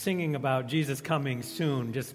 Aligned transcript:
singing 0.00 0.34
about 0.34 0.66
Jesus 0.66 1.02
coming 1.02 1.42
soon 1.42 1.92
just 1.92 2.14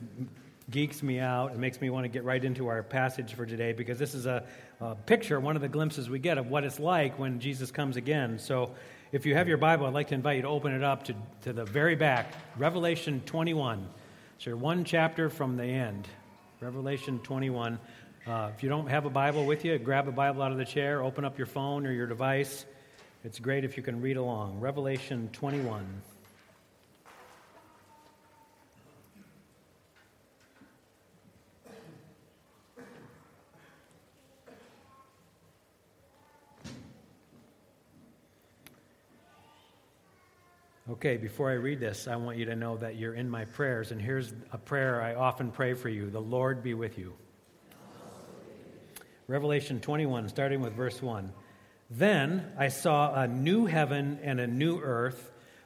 geeks 0.72 1.04
me 1.04 1.20
out 1.20 1.52
and 1.52 1.62
makes 1.62 1.80
me 1.80 1.92
want 1.92 2.04
to 2.04 2.08
get 2.08 2.24
right 2.24 2.44
into 2.44 2.68
our 2.68 2.82
passage 2.82 3.36
for 3.36 3.46
today 3.46 3.74
because 3.74 4.00
this 4.00 4.16
is 4.16 4.26
a, 4.26 4.44
a, 4.82 4.96
picture, 4.96 5.40
one 5.40 5.56
of 5.56 5.62
the 5.62 5.68
glimpses 5.68 6.10
we 6.10 6.18
get 6.18 6.40
of 6.40 6.50
what 6.50 6.64
it's 6.64 6.80
like 6.80 7.20
when 7.20 7.40
Jesus 7.40 7.70
comes 7.70 7.96
again. 7.96 8.40
So 8.40 8.74
if 9.12 9.24
you 9.24 9.36
have 9.36 9.48
your 9.48 9.60
Bible, 9.60 9.86
I'd 9.86 9.94
like 9.94 10.08
to 10.08 10.16
invite 10.16 10.38
you 10.38 10.42
to 10.42 10.48
open 10.48 10.74
it 10.74 10.84
up 10.84 11.04
to, 11.04 11.16
to 11.44 11.54
the 11.54 11.64
very 11.64 11.96
back, 11.96 12.34
Revelation 12.58 13.22
21. 13.28 13.88
So 14.40 14.56
one 14.58 14.84
chapter 14.84 15.30
from 15.30 15.56
the 15.56 15.66
end, 15.66 16.08
Revelation 16.62 17.20
21. 17.20 17.78
Uh, 18.26 18.50
if 18.56 18.64
you 18.64 18.70
don't 18.70 18.88
have 18.88 19.06
a 19.06 19.12
Bible 19.12 19.46
with 19.46 19.64
you, 19.64 19.78
grab 19.78 20.08
a 20.08 20.12
Bible 20.12 20.42
out 20.42 20.52
of 20.52 20.58
the 20.58 20.66
chair, 20.66 21.04
open 21.04 21.24
up 21.24 21.38
your 21.38 21.46
phone 21.48 21.86
or 21.86 21.92
your 21.92 22.08
device. 22.08 22.66
It's 23.24 23.38
great 23.38 23.64
if 23.64 23.78
you 23.78 23.84
can 23.84 24.02
read 24.02 24.18
along. 24.18 24.60
Revelation 24.60 25.30
21. 25.34 26.15
Okay, 40.96 41.18
before 41.18 41.52
I 41.52 41.56
read 41.56 41.82
this, 41.82 42.08
I 42.08 42.16
want 42.16 42.38
you 42.38 42.46
to 42.46 42.56
know 42.56 42.78
that 42.78 42.96
you're 42.96 43.16
in 43.16 43.30
my 43.30 43.44
prayers, 43.44 43.92
and 43.92 44.02
here's 44.02 44.34
a 44.54 44.58
prayer 44.58 45.02
I 45.02 45.16
often 45.16 45.52
pray 45.52 45.74
for 45.74 45.90
you 45.90 46.10
The 46.10 46.22
Lord 46.22 46.64
be 46.64 46.74
with 46.74 46.98
you. 46.98 47.16
Revelation 49.28 49.82
21, 49.82 50.30
starting 50.30 50.62
with 50.62 50.72
verse 50.72 51.02
1. 51.02 51.34
Then 51.90 52.50
I 52.58 52.70
saw 52.70 53.14
a 53.14 53.28
new 53.28 53.66
heaven 53.66 54.20
and 54.24 54.40
a 54.40 54.48
new 54.48 54.80
earth, 54.80 55.34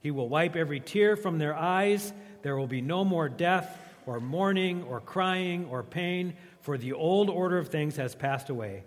He 0.00 0.10
will 0.10 0.28
wipe 0.28 0.56
every 0.56 0.80
tear 0.80 1.16
from 1.16 1.38
their 1.38 1.54
eyes. 1.54 2.12
There 2.42 2.56
will 2.56 2.66
be 2.66 2.80
no 2.80 3.04
more 3.04 3.28
death, 3.28 3.78
or 4.06 4.20
mourning, 4.20 4.84
or 4.84 5.00
crying, 5.00 5.66
or 5.66 5.82
pain, 5.82 6.34
for 6.60 6.78
the 6.78 6.92
old 6.92 7.28
order 7.28 7.58
of 7.58 7.68
things 7.68 7.96
has 7.96 8.14
passed 8.14 8.50
away. 8.50 8.84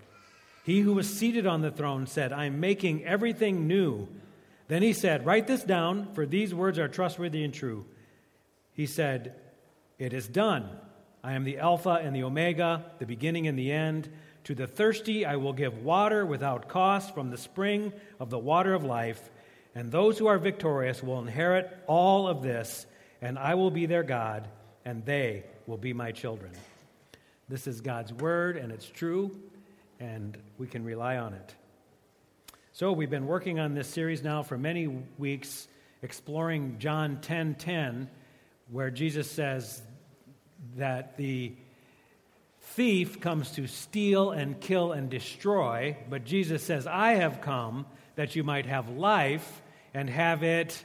He 0.64 0.82
who 0.82 0.94
was 0.94 1.12
seated 1.12 1.48
on 1.48 1.62
the 1.62 1.72
throne 1.72 2.08
said, 2.08 2.32
I 2.32 2.46
am 2.46 2.60
making 2.60 3.06
everything 3.06 3.68
new. 3.68 4.08
Then 4.68 4.84
he 4.84 4.94
said, 4.94 5.26
Write 5.26 5.48
this 5.48 5.64
down, 5.64 6.14
for 6.14 6.26
these 6.26 6.54
words 6.54 6.78
are 6.78 6.88
trustworthy 6.88 7.44
and 7.44 7.54
true. 7.54 7.86
He 8.74 8.86
said, 8.86 9.36
It 9.98 10.14
is 10.14 10.28
done. 10.28 10.70
I 11.24 11.34
am 11.34 11.44
the 11.44 11.58
Alpha 11.58 12.00
and 12.02 12.16
the 12.16 12.24
Omega, 12.24 12.86
the 13.00 13.06
beginning 13.06 13.48
and 13.48 13.58
the 13.58 13.72
end. 13.72 14.10
To 14.46 14.56
the 14.56 14.68
thirsty 14.68 15.26
I 15.26 15.36
will 15.36 15.54
give 15.54 15.84
water 15.84 16.26
without 16.26 16.70
cost 16.70 17.14
from 17.14 17.30
the 17.30 17.38
spring 17.38 17.92
of 18.20 18.30
the 18.30 18.40
water 18.40 18.74
of 18.74 18.84
life. 18.84 19.30
And 19.80 19.90
those 19.94 20.18
who 20.18 20.28
are 20.28 20.38
victorious 20.38 21.02
will 21.02 21.20
inherit 21.20 21.72
all 21.88 22.28
of 22.28 22.42
this, 22.42 22.86
and 23.22 23.40
I 23.40 23.56
will 23.56 23.72
be 23.72 23.86
their 23.86 24.04
God, 24.04 24.46
and 24.84 25.06
they 25.06 25.46
will 25.68 25.78
be 25.78 25.94
my 25.94 26.12
children. 26.12 26.52
This 27.48 27.66
is 27.66 27.80
God's 27.80 28.12
word, 28.12 28.58
and 28.58 28.74
it's 28.74 28.90
true, 28.90 29.32
and 29.98 30.38
we 30.58 30.68
can 30.68 30.84
rely 30.84 31.16
on 31.16 31.34
it. 31.34 31.56
So 32.74 32.92
we've 32.92 33.10
been 33.10 33.26
working 33.26 33.58
on 33.58 33.74
this 33.74 33.88
series 33.88 34.22
now 34.22 34.44
for 34.44 34.58
many 34.58 34.88
weeks, 35.18 35.70
exploring 36.02 36.76
John 36.80 37.20
10:10, 37.22 37.22
10, 37.22 37.56
10, 37.56 38.10
where 38.70 38.92
Jesus 38.92 39.32
says 39.32 39.82
that 40.76 41.16
the 41.16 41.54
thief 42.60 43.22
comes 43.22 43.52
to 43.52 43.66
steal 43.66 44.32
and 44.32 44.60
kill 44.60 44.92
and 44.92 45.10
destroy, 45.10 45.96
but 46.10 46.26
Jesus 46.26 46.66
says, 46.66 46.86
"I 46.86 47.14
have 47.14 47.40
come 47.40 47.86
that 48.16 48.36
you 48.36 48.44
might 48.44 48.66
have 48.66 48.90
life 48.90 49.62
and 49.94 50.10
have 50.10 50.44
it 50.44 50.84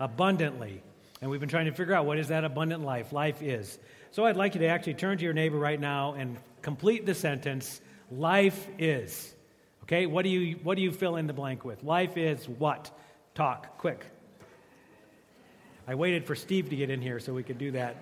abundantly." 0.00 0.82
And 1.20 1.30
we've 1.30 1.40
been 1.40 1.48
trying 1.48 1.66
to 1.66 1.72
figure 1.72 1.94
out 1.94 2.04
what 2.04 2.18
is 2.18 2.28
that 2.28 2.44
abundant 2.44 2.82
life? 2.82 3.12
Life 3.12 3.42
is. 3.42 3.78
So 4.10 4.26
I'd 4.26 4.36
like 4.36 4.54
you 4.54 4.60
to 4.60 4.66
actually 4.66 4.94
turn 4.94 5.18
to 5.18 5.24
your 5.24 5.32
neighbor 5.32 5.56
right 5.56 5.80
now 5.80 6.14
and 6.14 6.36
complete 6.62 7.06
the 7.06 7.14
sentence, 7.14 7.80
life 8.10 8.68
is. 8.78 9.34
Okay, 9.84 10.06
what 10.06 10.22
do 10.22 10.28
you 10.28 10.56
what 10.62 10.76
do 10.76 10.82
you 10.82 10.92
fill 10.92 11.16
in 11.16 11.26
the 11.26 11.32
blank 11.32 11.64
with? 11.64 11.82
Life 11.82 12.16
is 12.16 12.48
what? 12.48 12.90
Talk, 13.34 13.78
quick. 13.78 14.04
I 15.86 15.94
waited 15.94 16.26
for 16.26 16.34
Steve 16.34 16.70
to 16.70 16.76
get 16.76 16.90
in 16.90 17.00
here 17.00 17.18
so 17.18 17.32
we 17.32 17.42
could 17.42 17.58
do 17.58 17.72
that. 17.72 17.96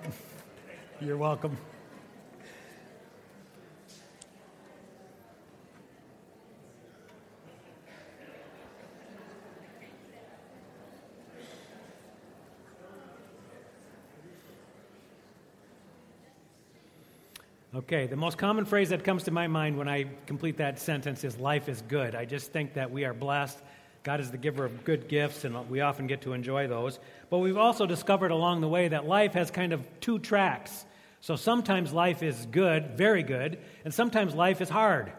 You're 1.01 1.17
welcome. 1.17 1.57
Okay, 17.81 18.07
the 18.07 18.15
most 18.15 18.37
common 18.37 18.67
phrase 18.67 18.91
that 18.91 19.05
comes 19.05 19.23
to 19.23 19.31
my 19.31 19.47
mind 19.47 19.79
when 19.79 19.89
I 19.89 20.05
complete 20.27 20.59
that 20.59 20.79
sentence 20.79 21.25
is 21.25 21.39
life 21.39 21.67
is 21.67 21.81
good. 21.89 22.15
I 22.15 22.27
just 22.27 22.53
think 22.53 22.75
that 22.75 22.91
we 22.91 23.07
are 23.07 23.15
blessed. 23.15 23.59
God 24.03 24.21
is 24.21 24.31
the 24.31 24.37
giver 24.37 24.67
of 24.67 24.85
good 24.85 25.09
gifts, 25.09 25.47
and 25.47 25.71
we 25.71 25.81
often 25.81 26.07
get 26.07 26.21
to 26.23 26.35
enjoy 26.35 26.69
those. 26.69 27.01
But 27.31 27.39
we've 27.39 27.57
also 27.57 27.87
discovered 27.87 28.33
along 28.33 28.61
the 28.61 28.69
way 28.69 28.89
that 28.89 29.07
life 29.07 29.33
has 29.33 29.51
kind 29.51 29.73
of 29.73 29.83
two 30.01 30.19
tracks. 30.19 30.85
So 31.23 31.37
sometimes 31.37 31.91
life 31.91 32.23
is 32.23 32.45
good, 32.51 32.99
very 32.99 33.23
good, 33.23 33.59
and 33.83 33.95
sometimes 33.95 34.35
life 34.35 34.61
is 34.61 34.69
hard. 34.69 35.11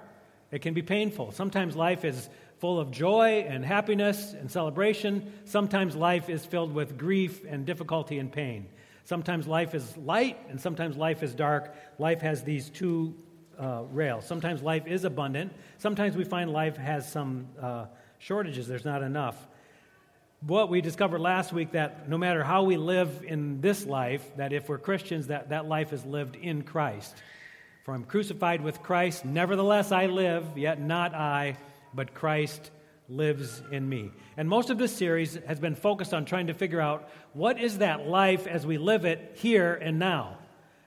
It 0.52 0.62
can 0.62 0.76
be 0.76 0.84
painful. 0.84 1.32
Sometimes 1.32 1.76
life 1.76 2.06
is 2.06 2.30
full 2.60 2.80
of 2.80 2.92
joy 2.92 3.44
and 3.50 3.66
happiness 3.66 4.34
and 4.34 4.52
celebration. 4.52 5.34
Sometimes 5.46 5.96
life 5.96 6.30
is 6.30 6.46
filled 6.46 6.76
with 6.76 6.96
grief 6.96 7.44
and 7.44 7.66
difficulty 7.66 8.20
and 8.20 8.32
pain. 8.32 8.68
Sometimes 9.06 9.48
life 9.48 9.74
is 9.76 9.98
light 9.98 10.38
and 10.50 10.60
sometimes 10.60 10.98
life 10.98 11.24
is 11.24 11.34
dark. 11.34 11.76
Life 11.98 12.22
has 12.22 12.44
these 12.44 12.70
two 12.70 13.16
uh, 13.60 13.84
rails. 13.92 14.26
Sometimes 14.26 14.62
life 14.62 14.88
is 14.88 15.06
abundant. 15.06 15.54
Sometimes 15.78 16.16
we 16.16 16.24
find 16.24 16.52
life 16.52 16.78
has 16.78 17.10
some 17.10 17.48
uh, 17.62 17.86
shortages, 18.20 18.68
there's 18.68 18.86
not 18.86 19.04
enough. 19.04 19.48
What 20.42 20.70
we 20.70 20.82
discovered 20.82 21.20
last 21.22 21.54
week 21.54 21.74
that 21.74 22.10
no 22.10 22.18
matter 22.18 22.44
how 22.44 22.64
we 22.64 22.78
live 22.78 23.24
in 23.28 23.62
this 23.62 23.86
life, 23.86 24.26
that 24.38 24.54
if 24.54 24.70
we're 24.70 24.80
Christians, 24.80 25.28
that, 25.28 25.50
that 25.50 25.68
life 25.68 25.94
is 25.94 26.04
lived 26.06 26.36
in 26.36 26.64
Christ. 26.64 27.16
For 27.84 27.94
I'm 27.94 28.04
crucified 28.04 28.62
with 28.62 28.82
Christ, 28.82 29.26
nevertheless 29.26 29.92
I 29.92 30.08
live, 30.08 30.58
yet 30.58 30.80
not 30.80 31.14
I, 31.14 31.58
but 31.94 32.14
Christ 32.14 32.72
lives 33.12 33.62
in 33.72 33.88
me. 33.88 34.12
And 34.38 34.48
most 34.48 34.70
of 34.70 34.78
this 34.78 34.96
series 34.96 35.38
has 35.46 35.60
been 35.60 35.76
focused 35.76 36.14
on 36.14 36.26
trying 36.26 36.48
to 36.48 36.54
figure 36.54 36.80
out 36.80 37.10
what 37.34 37.60
is 37.60 37.80
that 37.80 38.08
life 38.08 38.48
as 38.48 38.66
we 38.66 38.78
live 38.78 39.06
it 39.06 39.34
here 39.36 39.74
and 39.74 40.00
now? 40.00 40.38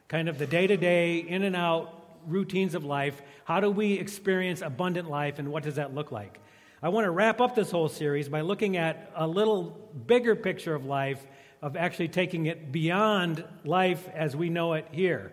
Kind 0.08 0.28
of 0.28 0.38
the 0.38 0.46
day 0.46 0.66
to 0.66 0.76
day, 0.76 1.18
in 1.18 1.42
and 1.42 1.54
out 1.54 2.00
routines 2.26 2.74
of 2.74 2.84
life. 2.84 3.20
How 3.44 3.60
do 3.60 3.70
we 3.70 3.94
experience 3.94 4.62
abundant 4.62 5.10
life 5.10 5.38
and 5.38 5.48
what 5.48 5.62
does 5.62 5.74
that 5.74 5.94
look 5.94 6.10
like? 6.10 6.40
I 6.82 6.88
want 6.88 7.04
to 7.04 7.10
wrap 7.10 7.40
up 7.40 7.54
this 7.54 7.70
whole 7.70 7.88
series 7.88 8.28
by 8.28 8.40
looking 8.40 8.76
at 8.76 9.10
a 9.14 9.26
little 9.26 9.90
bigger 10.06 10.34
picture 10.34 10.74
of 10.74 10.84
life, 10.84 11.24
of 11.62 11.76
actually 11.76 12.08
taking 12.08 12.46
it 12.46 12.72
beyond 12.72 13.44
life 13.64 14.08
as 14.14 14.36
we 14.36 14.50
know 14.50 14.74
it 14.74 14.86
here 14.92 15.32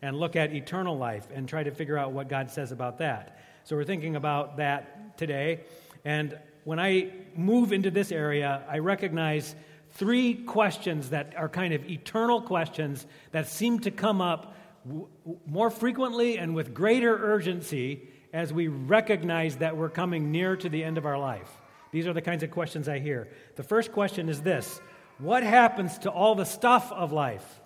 and 0.00 0.16
look 0.16 0.36
at 0.36 0.52
eternal 0.52 0.96
life 0.96 1.26
and 1.32 1.48
try 1.48 1.62
to 1.62 1.70
figure 1.70 1.98
out 1.98 2.12
what 2.12 2.28
God 2.28 2.50
says 2.50 2.72
about 2.72 2.98
that. 2.98 3.38
So 3.64 3.76
we're 3.76 3.84
thinking 3.84 4.16
about 4.16 4.56
that 4.56 5.16
today. 5.16 5.60
And 6.04 6.38
when 6.64 6.78
I 6.78 7.12
move 7.34 7.72
into 7.72 7.90
this 7.90 8.12
area, 8.12 8.62
I 8.68 8.78
recognize 8.78 9.54
three 9.92 10.34
questions 10.34 11.10
that 11.10 11.34
are 11.36 11.48
kind 11.48 11.74
of 11.74 11.88
eternal 11.90 12.40
questions 12.40 13.06
that 13.32 13.48
seem 13.48 13.80
to 13.80 13.90
come 13.90 14.20
up 14.20 14.54
w- 14.86 15.06
more 15.46 15.70
frequently 15.70 16.38
and 16.38 16.54
with 16.54 16.72
greater 16.72 17.16
urgency 17.32 18.08
as 18.32 18.52
we 18.52 18.68
recognize 18.68 19.56
that 19.56 19.76
we're 19.76 19.90
coming 19.90 20.30
near 20.30 20.56
to 20.56 20.68
the 20.68 20.82
end 20.82 20.96
of 20.98 21.04
our 21.04 21.18
life. 21.18 21.50
These 21.90 22.06
are 22.06 22.14
the 22.14 22.22
kinds 22.22 22.42
of 22.42 22.50
questions 22.50 22.88
I 22.88 22.98
hear. 22.98 23.28
The 23.56 23.62
first 23.62 23.92
question 23.92 24.28
is 24.28 24.40
this 24.40 24.80
What 25.18 25.42
happens 25.42 25.98
to 25.98 26.10
all 26.10 26.34
the 26.34 26.44
stuff 26.46 26.90
of 26.90 27.12
life? 27.12 27.60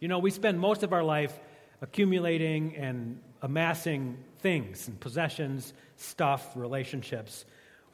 You 0.00 0.08
know, 0.08 0.18
we 0.18 0.30
spend 0.30 0.58
most 0.58 0.82
of 0.82 0.92
our 0.92 1.04
life 1.04 1.38
accumulating 1.82 2.76
and 2.76 3.20
amassing 3.42 4.16
things 4.38 4.88
and 4.88 4.98
possessions, 4.98 5.74
stuff, 5.96 6.52
relationships. 6.56 7.44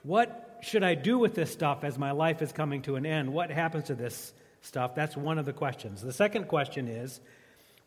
What 0.02 0.58
should 0.60 0.82
I 0.82 0.94
do 0.94 1.18
with 1.18 1.34
this 1.34 1.52
stuff 1.52 1.84
as 1.84 1.98
my 1.98 2.10
life 2.10 2.42
is 2.42 2.52
coming 2.52 2.82
to 2.82 2.96
an 2.96 3.06
end? 3.06 3.32
What 3.32 3.50
happens 3.50 3.84
to 3.84 3.94
this 3.94 4.32
stuff? 4.60 4.94
That's 4.94 5.16
one 5.16 5.38
of 5.38 5.46
the 5.46 5.52
questions. 5.52 6.02
The 6.02 6.12
second 6.12 6.48
question 6.48 6.88
is 6.88 7.20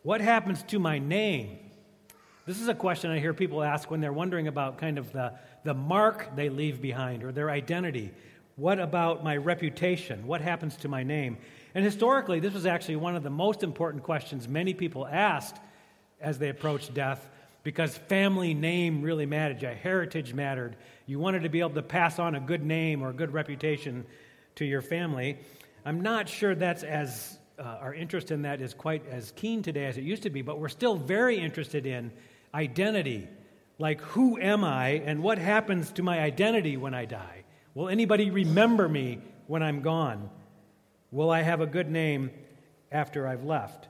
What 0.02 0.20
happens 0.20 0.62
to 0.64 0.78
my 0.78 0.98
name? 0.98 1.58
This 2.44 2.60
is 2.60 2.66
a 2.66 2.74
question 2.74 3.12
I 3.12 3.20
hear 3.20 3.32
people 3.32 3.62
ask 3.62 3.88
when 3.88 4.00
they're 4.00 4.12
wondering 4.12 4.48
about 4.48 4.78
kind 4.78 4.98
of 4.98 5.12
the, 5.12 5.32
the 5.62 5.74
mark 5.74 6.34
they 6.34 6.48
leave 6.48 6.82
behind 6.82 7.22
or 7.22 7.30
their 7.30 7.50
identity. 7.50 8.10
What 8.56 8.80
about 8.80 9.22
my 9.22 9.36
reputation? 9.36 10.26
What 10.26 10.40
happens 10.40 10.76
to 10.78 10.88
my 10.88 11.04
name? 11.04 11.38
And 11.74 11.84
historically, 11.84 12.40
this 12.40 12.52
was 12.52 12.66
actually 12.66 12.96
one 12.96 13.14
of 13.14 13.22
the 13.22 13.30
most 13.30 13.62
important 13.62 14.02
questions 14.02 14.48
many 14.48 14.74
people 14.74 15.06
asked 15.06 15.56
as 16.20 16.38
they 16.38 16.48
approached 16.48 16.92
death 16.94 17.28
because 17.62 17.96
family 17.96 18.54
name 18.54 19.02
really 19.02 19.26
mattered. 19.26 19.62
Your 19.62 19.74
heritage 19.74 20.34
mattered. 20.34 20.76
You 21.06 21.18
wanted 21.18 21.42
to 21.42 21.48
be 21.48 21.60
able 21.60 21.70
to 21.70 21.82
pass 21.82 22.18
on 22.18 22.34
a 22.34 22.40
good 22.40 22.64
name 22.64 23.02
or 23.02 23.10
a 23.10 23.14
good 23.14 23.32
reputation 23.32 24.04
to 24.56 24.64
your 24.64 24.82
family. 24.82 25.38
I'm 25.84 26.00
not 26.00 26.28
sure 26.28 26.54
that's 26.54 26.82
as 26.82 27.38
uh, 27.58 27.78
our 27.80 27.94
interest 27.94 28.30
in 28.30 28.42
that 28.42 28.60
is 28.60 28.74
quite 28.74 29.06
as 29.08 29.32
keen 29.32 29.62
today 29.62 29.86
as 29.86 29.96
it 29.96 30.04
used 30.04 30.22
to 30.24 30.30
be, 30.30 30.42
but 30.42 30.58
we're 30.58 30.68
still 30.68 30.96
very 30.96 31.38
interested 31.38 31.86
in 31.86 32.12
identity. 32.54 33.28
Like, 33.78 34.00
who 34.00 34.38
am 34.38 34.64
I 34.64 35.02
and 35.04 35.22
what 35.22 35.38
happens 35.38 35.92
to 35.92 36.02
my 36.02 36.20
identity 36.20 36.76
when 36.76 36.94
I 36.94 37.04
die? 37.04 37.44
Will 37.74 37.88
anybody 37.88 38.30
remember 38.30 38.88
me 38.88 39.20
when 39.46 39.62
I'm 39.62 39.80
gone? 39.80 40.30
Will 41.10 41.30
I 41.30 41.42
have 41.42 41.60
a 41.60 41.66
good 41.66 41.90
name 41.90 42.30
after 42.90 43.26
I've 43.26 43.44
left? 43.44 43.88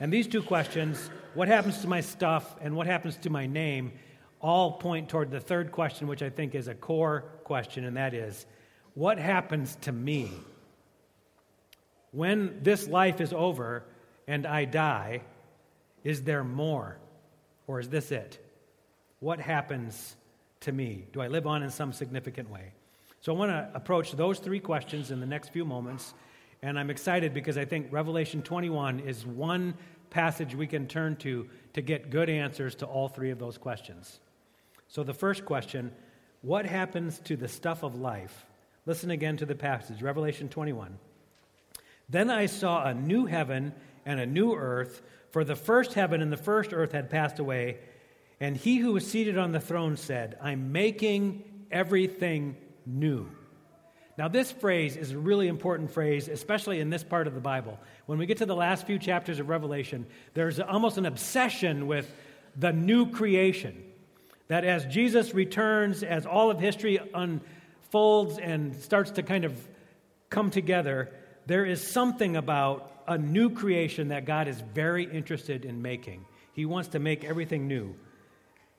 And 0.00 0.12
these 0.12 0.26
two 0.26 0.42
questions, 0.42 1.10
what 1.38 1.46
happens 1.46 1.78
to 1.82 1.86
my 1.86 2.00
stuff 2.00 2.56
and 2.60 2.74
what 2.74 2.88
happens 2.88 3.16
to 3.16 3.30
my 3.30 3.46
name, 3.46 3.92
all 4.40 4.72
point 4.72 5.08
toward 5.08 5.30
the 5.30 5.38
third 5.38 5.70
question, 5.70 6.08
which 6.08 6.20
I 6.20 6.30
think 6.30 6.56
is 6.56 6.66
a 6.66 6.74
core 6.74 7.26
question, 7.44 7.84
and 7.84 7.96
that 7.96 8.12
is, 8.12 8.44
what 8.94 9.18
happens 9.18 9.76
to 9.82 9.92
me? 9.92 10.32
When 12.10 12.58
this 12.64 12.88
life 12.88 13.20
is 13.20 13.32
over 13.32 13.84
and 14.26 14.48
I 14.48 14.64
die, 14.64 15.20
is 16.02 16.24
there 16.24 16.42
more? 16.42 16.98
Or 17.68 17.78
is 17.78 17.88
this 17.88 18.10
it? 18.10 18.44
What 19.20 19.38
happens 19.38 20.16
to 20.62 20.72
me? 20.72 21.06
Do 21.12 21.20
I 21.20 21.28
live 21.28 21.46
on 21.46 21.62
in 21.62 21.70
some 21.70 21.92
significant 21.92 22.50
way? 22.50 22.72
So 23.20 23.32
I 23.32 23.38
want 23.38 23.52
to 23.52 23.70
approach 23.74 24.10
those 24.10 24.40
three 24.40 24.58
questions 24.58 25.12
in 25.12 25.20
the 25.20 25.26
next 25.26 25.50
few 25.50 25.64
moments. 25.64 26.14
And 26.62 26.78
I'm 26.78 26.90
excited 26.90 27.32
because 27.32 27.56
I 27.56 27.64
think 27.64 27.92
Revelation 27.92 28.42
21 28.42 29.00
is 29.00 29.24
one 29.24 29.74
passage 30.10 30.54
we 30.54 30.66
can 30.66 30.86
turn 30.86 31.16
to 31.16 31.48
to 31.74 31.82
get 31.82 32.10
good 32.10 32.28
answers 32.28 32.74
to 32.76 32.86
all 32.86 33.08
three 33.08 33.30
of 33.30 33.38
those 33.38 33.58
questions. 33.58 34.20
So 34.88 35.02
the 35.02 35.14
first 35.14 35.44
question 35.44 35.92
what 36.42 36.66
happens 36.66 37.18
to 37.20 37.36
the 37.36 37.48
stuff 37.48 37.82
of 37.82 37.96
life? 37.96 38.46
Listen 38.86 39.10
again 39.10 39.36
to 39.36 39.46
the 39.46 39.54
passage, 39.54 40.02
Revelation 40.02 40.48
21. 40.48 40.98
Then 42.08 42.30
I 42.30 42.46
saw 42.46 42.84
a 42.84 42.94
new 42.94 43.26
heaven 43.26 43.74
and 44.06 44.18
a 44.18 44.26
new 44.26 44.54
earth, 44.54 45.02
for 45.30 45.44
the 45.44 45.56
first 45.56 45.94
heaven 45.94 46.22
and 46.22 46.32
the 46.32 46.36
first 46.36 46.72
earth 46.72 46.92
had 46.92 47.10
passed 47.10 47.38
away, 47.38 47.78
and 48.40 48.56
he 48.56 48.78
who 48.78 48.92
was 48.92 49.06
seated 49.06 49.36
on 49.36 49.52
the 49.52 49.60
throne 49.60 49.96
said, 49.96 50.38
I'm 50.40 50.72
making 50.72 51.44
everything 51.70 52.56
new. 52.86 53.28
Now, 54.18 54.26
this 54.26 54.50
phrase 54.50 54.96
is 54.96 55.12
a 55.12 55.18
really 55.18 55.46
important 55.46 55.92
phrase, 55.92 56.26
especially 56.26 56.80
in 56.80 56.90
this 56.90 57.04
part 57.04 57.28
of 57.28 57.34
the 57.34 57.40
Bible. 57.40 57.78
When 58.06 58.18
we 58.18 58.26
get 58.26 58.38
to 58.38 58.46
the 58.46 58.56
last 58.56 58.84
few 58.84 58.98
chapters 58.98 59.38
of 59.38 59.48
Revelation, 59.48 60.06
there's 60.34 60.58
almost 60.58 60.98
an 60.98 61.06
obsession 61.06 61.86
with 61.86 62.12
the 62.56 62.72
new 62.72 63.12
creation. 63.12 63.84
That 64.48 64.64
as 64.64 64.84
Jesus 64.86 65.34
returns, 65.34 66.02
as 66.02 66.26
all 66.26 66.50
of 66.50 66.58
history 66.58 66.98
unfolds 67.14 68.38
and 68.38 68.74
starts 68.74 69.12
to 69.12 69.22
kind 69.22 69.44
of 69.44 69.56
come 70.30 70.50
together, 70.50 71.12
there 71.46 71.64
is 71.64 71.80
something 71.86 72.34
about 72.34 72.90
a 73.06 73.16
new 73.16 73.50
creation 73.50 74.08
that 74.08 74.24
God 74.24 74.48
is 74.48 74.60
very 74.74 75.04
interested 75.04 75.64
in 75.64 75.80
making. 75.80 76.24
He 76.54 76.66
wants 76.66 76.88
to 76.88 76.98
make 76.98 77.22
everything 77.22 77.68
new. 77.68 77.94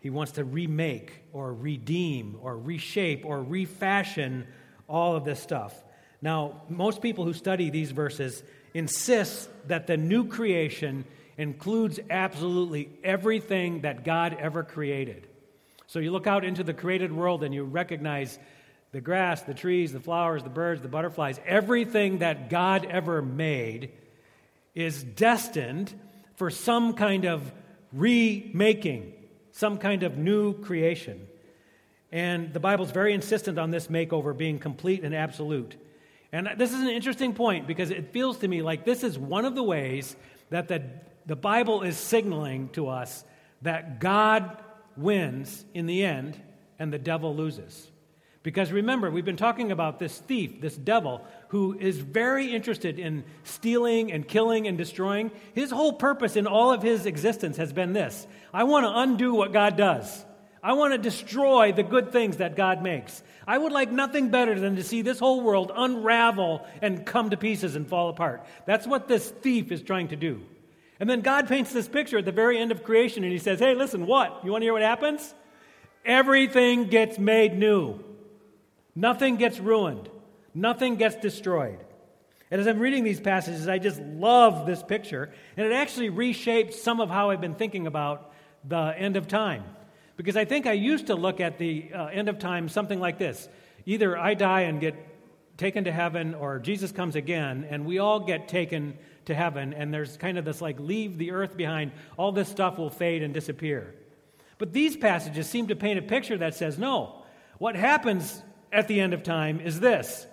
He 0.02 0.10
wants 0.10 0.34
to 0.34 0.44
remake 0.44 1.24
or 1.32 1.54
redeem 1.54 2.38
or 2.42 2.58
reshape 2.58 3.24
or 3.26 3.42
refashion 3.42 4.46
all 4.90 5.16
of 5.16 5.24
this 5.24 5.40
stuff. 5.40 5.74
Now, 6.22 6.64
most 6.68 7.02
people 7.02 7.24
who 7.24 7.34
study 7.34 7.70
these 7.70 7.92
verses 7.92 8.44
insist 8.74 9.50
that 9.68 9.88
the 9.88 9.96
new 9.96 10.28
creation 10.28 11.06
includes 11.38 12.00
absolutely 12.10 12.90
everything 13.04 13.82
that 13.82 14.04
God 14.04 14.36
ever 14.40 14.64
created. 14.64 15.28
So 15.88 16.00
you 16.00 16.12
look 16.12 16.28
out 16.28 16.44
into 16.44 16.64
the 16.64 16.74
created 16.74 17.12
world 17.12 17.44
and 17.44 17.54
you 17.54 17.64
recognize 17.64 18.38
the 18.92 19.02
grass, 19.02 19.44
the 19.44 19.54
trees, 19.54 19.94
the 19.94 20.00
flowers, 20.00 20.44
the 20.44 20.50
birds, 20.50 20.82
the 20.82 20.88
butterflies, 20.88 21.40
everything 21.46 22.20
that 22.20 22.50
God 22.50 22.86
ever 22.86 23.22
made 23.22 23.92
is 24.76 25.04
destined 25.04 25.94
for 26.36 26.50
some 26.50 26.94
kind 26.94 27.26
of 27.26 27.52
remaking, 27.94 29.14
some 29.52 29.78
kind 29.78 30.04
of 30.04 30.18
new 30.18 30.54
creation. 30.54 31.28
And 32.12 32.54
the 32.54 32.60
Bible's 32.60 32.92
very 32.92 33.14
insistent 33.14 33.60
on 33.60 33.72
this 33.72 33.88
makeover 33.88 34.36
being 34.36 34.60
complete 34.60 35.04
and 35.04 35.14
absolute. 35.14 35.76
And 36.32 36.50
this 36.58 36.74
is 36.74 36.82
an 36.82 36.90
interesting 36.90 37.34
point 37.34 37.68
because 37.68 37.92
it 37.92 38.12
feels 38.12 38.38
to 38.40 38.48
me 38.48 38.62
like 38.62 38.86
this 38.86 39.04
is 39.04 39.18
one 39.18 39.46
of 39.46 39.56
the 39.56 39.64
ways 39.64 40.16
that 40.50 40.68
the, 40.68 40.84
the 41.26 41.36
Bible 41.36 41.84
is 41.84 41.98
signaling 41.98 42.70
to 42.70 42.88
us 42.88 43.24
that 43.62 44.00
God 44.00 44.58
wins 44.96 45.66
in 45.74 45.86
the 45.86 46.04
end 46.04 46.40
and 46.78 46.94
the 46.94 47.00
devil 47.00 47.36
loses. 47.36 47.92
Because 48.42 48.72
remember, 48.72 49.12
we've 49.12 49.26
been 49.26 49.38
talking 49.38 49.72
about 49.72 50.00
this 50.00 50.18
thief, 50.18 50.62
this 50.62 50.76
devil, 50.76 51.26
who 51.50 51.78
is 51.78 52.00
very 52.00 52.54
interested 52.54 52.98
in 52.98 53.26
stealing 53.44 54.12
and 54.12 54.26
killing 54.26 54.66
and 54.68 54.78
destroying. 54.78 55.32
His 55.54 55.72
whole 55.72 55.94
purpose 55.94 56.38
in 56.38 56.48
all 56.48 56.72
of 56.72 56.82
his 56.82 57.06
existence 57.06 57.58
has 57.58 57.74
been 57.74 57.94
this 57.94 58.28
I 58.54 58.64
want 58.64 58.86
to 58.86 58.98
undo 59.00 59.34
what 59.34 59.52
God 59.52 59.76
does. 59.76 60.26
I 60.62 60.74
want 60.74 60.94
to 60.94 60.98
destroy 60.98 61.72
the 61.72 61.84
good 61.84 62.12
things 62.12 62.38
that 62.38 62.56
God 62.56 62.84
makes. 62.84 63.24
I 63.48 63.58
would 63.58 63.72
like 63.72 63.92
nothing 63.92 64.30
better 64.30 64.60
than 64.60 64.76
to 64.76 64.84
see 64.84 65.02
this 65.02 65.20
whole 65.20 65.42
world 65.42 65.72
unravel 65.74 66.66
and 66.82 67.06
come 67.06 67.30
to 67.30 67.38
pieces 67.38 67.76
and 67.76 67.88
fall 67.88 68.10
apart. 68.10 68.46
That's 68.66 68.86
what 68.86 69.08
this 69.08 69.30
thief 69.30 69.72
is 69.72 69.82
trying 69.82 70.10
to 70.10 70.16
do. 70.16 70.42
And 71.00 71.10
then 71.10 71.22
God 71.22 71.48
paints 71.48 71.72
this 71.72 71.88
picture 71.88 72.18
at 72.18 72.26
the 72.26 72.32
very 72.32 72.60
end 72.60 72.72
of 72.72 72.84
creation 72.84 73.24
and 73.24 73.32
he 73.32 73.40
says, 73.40 73.60
Hey, 73.60 73.74
listen, 73.74 74.06
what? 74.06 74.42
You 74.44 74.52
want 74.52 74.62
to 74.62 74.66
hear 74.66 74.74
what 74.74 74.82
happens? 74.82 75.34
Everything 76.06 76.86
gets 76.86 77.18
made 77.18 77.58
new. 77.58 78.04
Nothing 78.96 79.38
gets 79.38 79.60
ruined, 79.60 80.10
nothing 80.54 80.98
gets 80.98 81.16
destroyed. 81.16 81.80
And 82.52 82.60
as 82.60 82.68
I'm 82.68 82.80
reading 82.80 83.04
these 83.04 83.20
passages, 83.20 83.68
I 83.68 83.78
just 83.78 84.02
love 84.02 84.66
this 84.66 84.82
picture. 84.82 85.32
And 85.56 85.66
it 85.66 85.72
actually 85.72 86.10
reshaped 86.10 86.74
some 86.74 87.00
of 87.00 87.10
how 87.10 87.30
I've 87.30 87.42
been 87.42 87.56
thinking 87.56 87.86
about 87.86 88.34
the 88.68 88.94
end 88.98 89.16
of 89.16 89.28
time. 89.28 89.64
Because 90.20 90.36
I 90.36 90.44
think 90.44 90.68
I 90.68 90.74
used 90.74 91.08
to 91.08 91.16
look 91.16 91.40
at 91.40 91.58
the 91.58 91.94
uh, 91.96 92.08
end 92.08 92.28
of 92.28 92.40
time 92.40 92.68
something 92.68 93.00
like 93.00 93.20
this 93.20 93.48
either 93.86 94.18
I 94.18 94.34
die 94.34 94.64
and 94.64 94.82
get 94.82 94.94
taken 95.56 95.86
to 95.86 95.94
heaven, 95.94 96.36
or 96.36 96.60
Jesus 96.60 96.92
comes 96.92 97.16
again, 97.16 97.66
and 97.70 97.86
we 97.86 98.00
all 98.00 98.20
get 98.20 98.50
taken 98.50 98.98
to 99.26 99.34
heaven, 99.34 99.74
and 99.74 99.94
there's 99.94 100.18
kind 100.18 100.38
of 100.38 100.44
this 100.44 100.60
like, 100.60 100.78
leave 100.78 101.18
the 101.18 101.32
earth 101.32 101.56
behind, 101.56 101.94
all 102.18 102.34
this 102.34 102.50
stuff 102.50 102.78
will 102.78 102.90
fade 102.90 103.24
and 103.24 103.34
disappear. 103.34 103.96
But 104.58 104.74
these 104.74 104.98
passages 104.98 105.48
seem 105.48 105.68
to 105.68 105.76
paint 105.78 105.98
a 105.98 106.02
picture 106.02 106.38
that 106.40 106.54
says, 106.54 106.78
no, 106.78 107.24
what 107.58 107.78
happens 107.78 108.44
at 108.74 108.90
the 108.90 109.00
end 109.00 109.14
of 109.14 109.24
time 109.24 109.62
is 109.62 109.80
this 109.80 110.28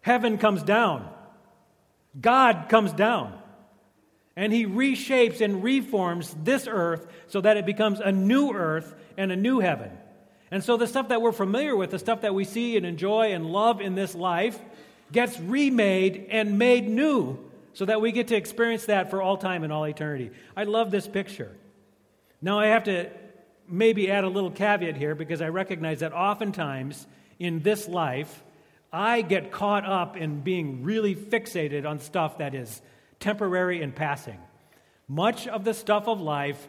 heaven 0.00 0.38
comes 0.38 0.62
down, 0.62 1.06
God 2.18 2.70
comes 2.70 2.94
down. 2.94 3.41
And 4.36 4.52
he 4.52 4.66
reshapes 4.66 5.40
and 5.40 5.62
reforms 5.62 6.34
this 6.42 6.66
earth 6.66 7.06
so 7.28 7.40
that 7.40 7.56
it 7.56 7.66
becomes 7.66 8.00
a 8.00 8.10
new 8.10 8.52
earth 8.52 8.94
and 9.16 9.30
a 9.30 9.36
new 9.36 9.60
heaven. 9.60 9.90
And 10.50 10.62
so 10.62 10.76
the 10.76 10.86
stuff 10.86 11.08
that 11.08 11.20
we're 11.22 11.32
familiar 11.32 11.76
with, 11.76 11.90
the 11.90 11.98
stuff 11.98 12.22
that 12.22 12.34
we 12.34 12.44
see 12.44 12.76
and 12.76 12.84
enjoy 12.86 13.32
and 13.32 13.46
love 13.46 13.80
in 13.80 13.94
this 13.94 14.14
life, 14.14 14.58
gets 15.10 15.38
remade 15.38 16.26
and 16.30 16.58
made 16.58 16.88
new 16.88 17.38
so 17.74 17.84
that 17.84 18.00
we 18.00 18.12
get 18.12 18.28
to 18.28 18.36
experience 18.36 18.86
that 18.86 19.10
for 19.10 19.22
all 19.22 19.36
time 19.36 19.64
and 19.64 19.72
all 19.72 19.84
eternity. 19.84 20.30
I 20.56 20.64
love 20.64 20.90
this 20.90 21.06
picture. 21.06 21.50
Now, 22.40 22.58
I 22.58 22.66
have 22.66 22.84
to 22.84 23.10
maybe 23.68 24.10
add 24.10 24.24
a 24.24 24.28
little 24.28 24.50
caveat 24.50 24.96
here 24.96 25.14
because 25.14 25.40
I 25.40 25.48
recognize 25.48 26.00
that 26.00 26.12
oftentimes 26.12 27.06
in 27.38 27.60
this 27.60 27.88
life, 27.88 28.42
I 28.92 29.22
get 29.22 29.52
caught 29.52 29.86
up 29.86 30.16
in 30.16 30.40
being 30.40 30.82
really 30.82 31.14
fixated 31.14 31.88
on 31.88 31.98
stuff 31.98 32.38
that 32.38 32.54
is 32.54 32.82
temporary 33.22 33.80
and 33.82 33.94
passing. 33.94 34.38
Much 35.08 35.48
of 35.48 35.64
the 35.64 35.72
stuff 35.72 36.08
of 36.08 36.20
life 36.20 36.68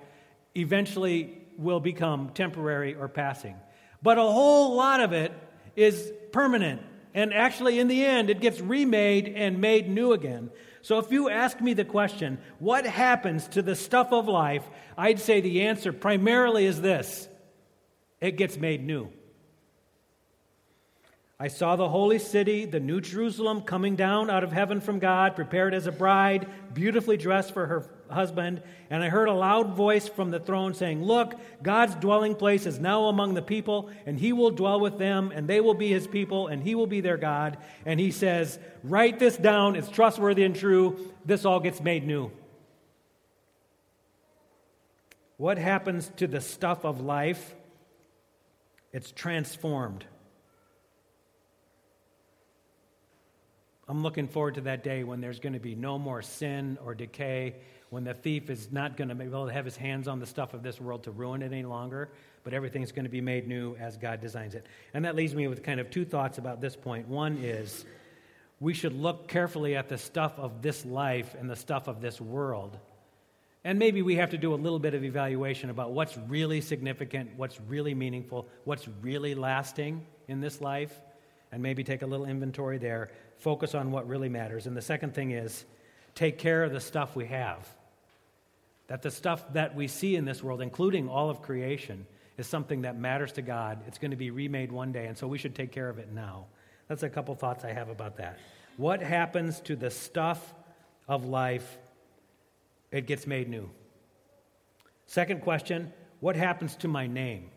eventually 0.56 1.38
will 1.58 1.80
become 1.80 2.30
temporary 2.30 2.96
or 2.96 3.08
passing. 3.08 3.56
But 4.02 4.18
a 4.18 4.22
whole 4.22 4.76
lot 4.76 5.02
of 5.02 5.12
it 5.12 5.34
is 5.76 6.12
permanent. 6.32 6.82
And 7.14 7.34
actually, 7.34 7.80
in 7.80 7.88
the 7.88 8.06
end, 8.06 8.30
it 8.30 8.40
gets 8.40 8.60
remade 8.62 9.34
and 9.36 9.60
made 9.60 9.90
new 9.90 10.14
again. 10.14 10.50
So 10.82 11.00
if 11.00 11.12
you 11.12 11.30
ask 11.30 11.60
me 11.62 11.74
the 11.74 11.86
question, 11.86 12.40
what 12.60 12.86
happens 12.86 13.48
to 13.50 13.62
the 13.62 13.76
stuff 13.76 14.12
of 14.12 14.28
life? 14.28 14.64
I'd 14.98 15.20
say 15.20 15.42
the 15.42 15.64
answer 15.64 15.94
primarily 15.94 16.66
is 16.66 16.82
this 16.82 17.28
it 18.20 18.38
gets 18.38 18.58
made 18.58 18.86
new. 18.86 19.10
I 21.44 21.50
saw 21.50 21.76
the 21.76 21.90
holy 21.90 22.20
city, 22.20 22.64
the 22.64 22.80
new 22.80 23.02
Jerusalem, 23.02 23.64
coming 23.64 23.98
down 23.98 24.30
out 24.30 24.46
of 24.46 24.54
heaven 24.54 24.80
from 24.80 25.00
God, 25.00 25.36
prepared 25.36 25.74
as 25.74 25.88
a 25.88 25.92
bride, 25.92 26.48
beautifully 26.74 27.18
dressed 27.18 27.54
for 27.54 27.66
her 27.66 27.90
husband. 28.10 28.62
And 28.90 29.04
I 29.04 29.10
heard 29.10 29.28
a 29.28 29.34
loud 29.34 29.76
voice 29.76 30.08
from 30.08 30.32
the 30.32 30.40
throne 30.40 30.74
saying, 30.74 31.04
Look, 31.04 31.36
God's 31.62 31.96
dwelling 31.96 32.36
place 32.36 32.66
is 32.66 32.80
now 32.80 33.08
among 33.08 33.34
the 33.34 33.42
people, 33.42 33.90
and 34.06 34.18
he 34.18 34.32
will 34.32 34.52
dwell 34.52 34.80
with 34.80 34.98
them, 34.98 35.34
and 35.36 35.46
they 35.46 35.60
will 35.60 35.74
be 35.74 35.90
his 35.90 36.08
people, 36.08 36.48
and 36.48 36.64
he 36.64 36.76
will 36.76 36.88
be 36.88 37.02
their 37.02 37.18
God. 37.18 37.58
And 37.86 38.00
he 38.00 38.12
says, 38.12 38.58
Write 38.82 39.20
this 39.20 39.36
down, 39.36 39.76
it's 39.76 39.90
trustworthy 39.90 40.46
and 40.46 40.56
true. 40.56 41.12
This 41.26 41.44
all 41.44 41.60
gets 41.60 41.82
made 41.82 42.08
new. 42.08 42.32
What 45.36 45.58
happens 45.58 46.10
to 46.16 46.26
the 46.28 46.40
stuff 46.40 46.86
of 46.86 47.02
life? 47.02 47.54
It's 48.94 49.12
transformed. 49.12 50.06
I'm 53.88 54.02
looking 54.02 54.28
forward 54.28 54.56
to 54.56 54.62
that 54.62 54.84
day 54.84 55.04
when 55.04 55.20
there's 55.20 55.40
going 55.40 55.54
to 55.54 55.60
be 55.60 55.76
no 55.76 56.00
more 56.00 56.22
sin 56.22 56.78
or 56.86 56.96
decay, 56.96 57.56
when 57.90 58.04
the 58.04 58.14
thief 58.14 58.50
is 58.50 58.72
not 58.72 58.98
going 58.98 59.10
to 59.10 59.16
be 59.16 59.26
able 59.26 59.46
to 59.46 59.54
have 59.54 59.66
his 59.66 59.76
hands 59.76 60.08
on 60.08 60.20
the 60.20 60.26
stuff 60.26 60.54
of 60.54 60.64
this 60.64 60.80
world 60.80 61.04
to 61.04 61.12
ruin 61.12 61.42
it 61.42 61.52
any 61.52 61.64
longer, 61.64 62.10
but 62.44 62.54
everything's 62.54 62.92
going 62.92 63.06
to 63.06 63.12
be 63.12 63.22
made 63.22 63.48
new 63.48 63.76
as 63.76 63.98
God 63.98 64.22
designs 64.22 64.56
it. 64.56 64.66
And 64.94 65.04
that 65.06 65.16
leaves 65.16 65.36
me 65.36 65.48
with 65.48 65.64
kind 65.64 65.80
of 65.80 65.92
two 65.92 66.06
thoughts 66.06 66.38
about 66.38 66.62
this 66.62 66.76
point. 66.76 67.08
One 67.08 67.38
is 67.38 67.86
we 68.60 68.74
should 68.74 68.94
look 68.94 69.28
carefully 69.28 69.76
at 69.76 69.90
the 69.90 69.98
stuff 69.98 70.40
of 70.40 70.62
this 70.62 70.86
life 70.86 71.36
and 71.38 71.50
the 71.50 71.56
stuff 71.56 71.88
of 71.88 72.02
this 72.02 72.22
world. 72.22 72.78
And 73.66 73.78
maybe 73.78 74.02
we 74.02 74.16
have 74.16 74.32
to 74.32 74.38
do 74.38 74.54
a 74.54 74.56
little 74.56 74.80
bit 74.80 74.94
of 74.94 75.04
evaluation 75.04 75.70
about 75.70 75.92
what's 75.92 76.18
really 76.28 76.62
significant, 76.62 77.32
what's 77.36 77.60
really 77.68 77.94
meaningful, 77.94 78.48
what's 78.64 78.88
really 79.02 79.36
lasting 79.36 80.06
in 80.28 80.42
this 80.42 80.62
life, 80.62 81.00
and 81.52 81.62
maybe 81.62 81.84
take 81.84 82.02
a 82.02 82.08
little 82.08 82.26
inventory 82.26 82.78
there 82.78 83.12
focus 83.44 83.76
on 83.76 83.92
what 83.92 84.08
really 84.08 84.30
matters. 84.30 84.68
And 84.68 84.76
the 84.76 84.82
second 84.82 85.14
thing 85.14 85.32
is 85.32 85.66
take 86.16 86.38
care 86.38 86.64
of 86.64 86.72
the 86.72 86.80
stuff 86.80 87.14
we 87.14 87.26
have. 87.26 87.68
That 88.88 89.02
the 89.02 89.12
stuff 89.12 89.54
that 89.54 89.76
we 89.76 89.88
see 89.88 90.16
in 90.16 90.24
this 90.24 90.42
world, 90.42 90.62
including 90.62 91.10
all 91.10 91.30
of 91.30 91.42
creation, 91.42 92.08
is 92.38 92.48
something 92.48 92.84
that 92.84 92.98
matters 92.98 93.34
to 93.34 93.42
God. 93.42 93.80
It's 93.86 93.98
going 93.98 94.12
to 94.12 94.18
be 94.18 94.32
remade 94.32 94.72
one 94.72 94.94
day, 94.94 95.08
and 95.08 95.18
so 95.18 95.28
we 95.28 95.38
should 95.38 95.56
take 95.56 95.72
care 95.72 95.90
of 95.90 96.00
it 96.00 96.12
now. 96.12 96.46
That's 96.88 97.04
a 97.04 97.10
couple 97.10 97.36
thoughts 97.36 97.66
I 97.66 97.74
have 97.74 97.90
about 97.90 98.18
that. 98.18 98.40
What 98.78 99.02
happens 99.02 99.60
to 99.62 99.76
the 99.76 99.90
stuff 99.90 100.54
of 101.08 101.26
life? 101.26 101.78
It 102.92 103.08
gets 103.08 103.28
made 103.28 103.50
new. 103.50 103.70
Second 105.06 105.42
question 105.42 105.92
What 106.22 106.38
happens 106.38 106.78
to 106.78 106.88
my 106.88 107.08
name? 107.08 107.50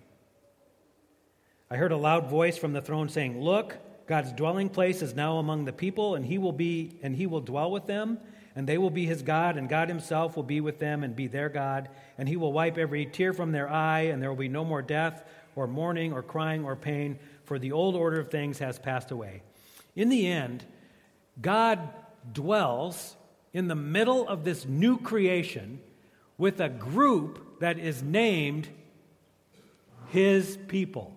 I 1.70 1.76
heard 1.76 1.92
a 1.92 1.96
loud 1.96 2.28
voice 2.28 2.56
from 2.56 2.72
the 2.72 2.80
throne 2.80 3.08
saying, 3.08 3.40
Look, 3.40 3.78
God's 4.06 4.32
dwelling 4.32 4.68
place 4.68 5.02
is 5.02 5.14
now 5.14 5.38
among 5.38 5.64
the 5.64 5.72
people, 5.72 6.14
and 6.14 6.24
he 6.24 6.38
will 6.38 6.52
be 6.52 6.98
and 7.02 7.14
he 7.16 7.26
will 7.26 7.40
dwell 7.40 7.70
with 7.70 7.86
them, 7.86 8.18
and 8.54 8.66
they 8.66 8.78
will 8.78 8.90
be 8.90 9.04
his 9.06 9.22
God, 9.22 9.56
and 9.56 9.68
God 9.68 9.88
himself 9.88 10.36
will 10.36 10.42
be 10.42 10.60
with 10.60 10.78
them 10.78 11.02
and 11.02 11.14
be 11.14 11.26
their 11.26 11.48
God, 11.48 11.88
and 12.16 12.28
he 12.28 12.36
will 12.36 12.52
wipe 12.52 12.78
every 12.78 13.06
tear 13.06 13.32
from 13.32 13.52
their 13.52 13.68
eye, 13.68 14.02
and 14.02 14.22
there 14.22 14.30
will 14.30 14.36
be 14.36 14.48
no 14.48 14.64
more 14.64 14.82
death 14.82 15.24
or 15.56 15.66
mourning 15.66 16.12
or 16.12 16.22
crying 16.22 16.64
or 16.64 16.76
pain, 16.76 17.18
for 17.44 17.58
the 17.58 17.72
old 17.72 17.96
order 17.96 18.20
of 18.20 18.30
things 18.30 18.58
has 18.58 18.78
passed 18.78 19.10
away. 19.10 19.42
In 19.94 20.08
the 20.08 20.26
end, 20.26 20.64
God 21.40 21.80
dwells 22.32 23.16
in 23.52 23.68
the 23.68 23.74
middle 23.74 24.28
of 24.28 24.44
this 24.44 24.66
new 24.66 24.98
creation 24.98 25.80
with 26.38 26.60
a 26.60 26.68
group 26.68 27.60
that 27.60 27.78
is 27.78 28.02
named 28.02 28.68
his 30.08 30.58
people. 30.68 31.16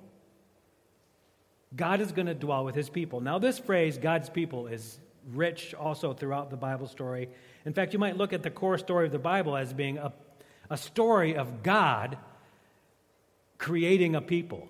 God 1.76 2.02
is 2.02 2.12
going 2.12 2.28
to 2.28 2.34
dwell 2.34 2.66
with 2.66 2.76
his 2.76 2.90
people. 2.90 3.22
Now, 3.22 3.40
this 3.40 3.60
phrase, 3.60 3.98
God's 3.98 4.30
people, 4.30 4.68
is 4.68 5.00
rich 5.32 5.74
also 5.74 6.14
throughout 6.14 6.50
the 6.50 6.58
Bible 6.58 6.88
story. 6.88 7.30
In 7.66 7.74
fact, 7.74 7.94
you 7.94 8.00
might 8.00 8.18
look 8.18 8.34
at 8.34 8.44
the 8.44 8.50
core 8.50 8.78
story 8.78 9.06
of 9.06 9.12
the 9.12 9.20
Bible 9.20 9.56
as 9.56 9.74
being 9.74 9.98
a, 9.98 10.12
a 10.70 10.78
story 10.78 11.36
of 11.36 11.62
God 11.62 12.18
creating 13.58 14.16
a 14.16 14.22
people 14.22 14.68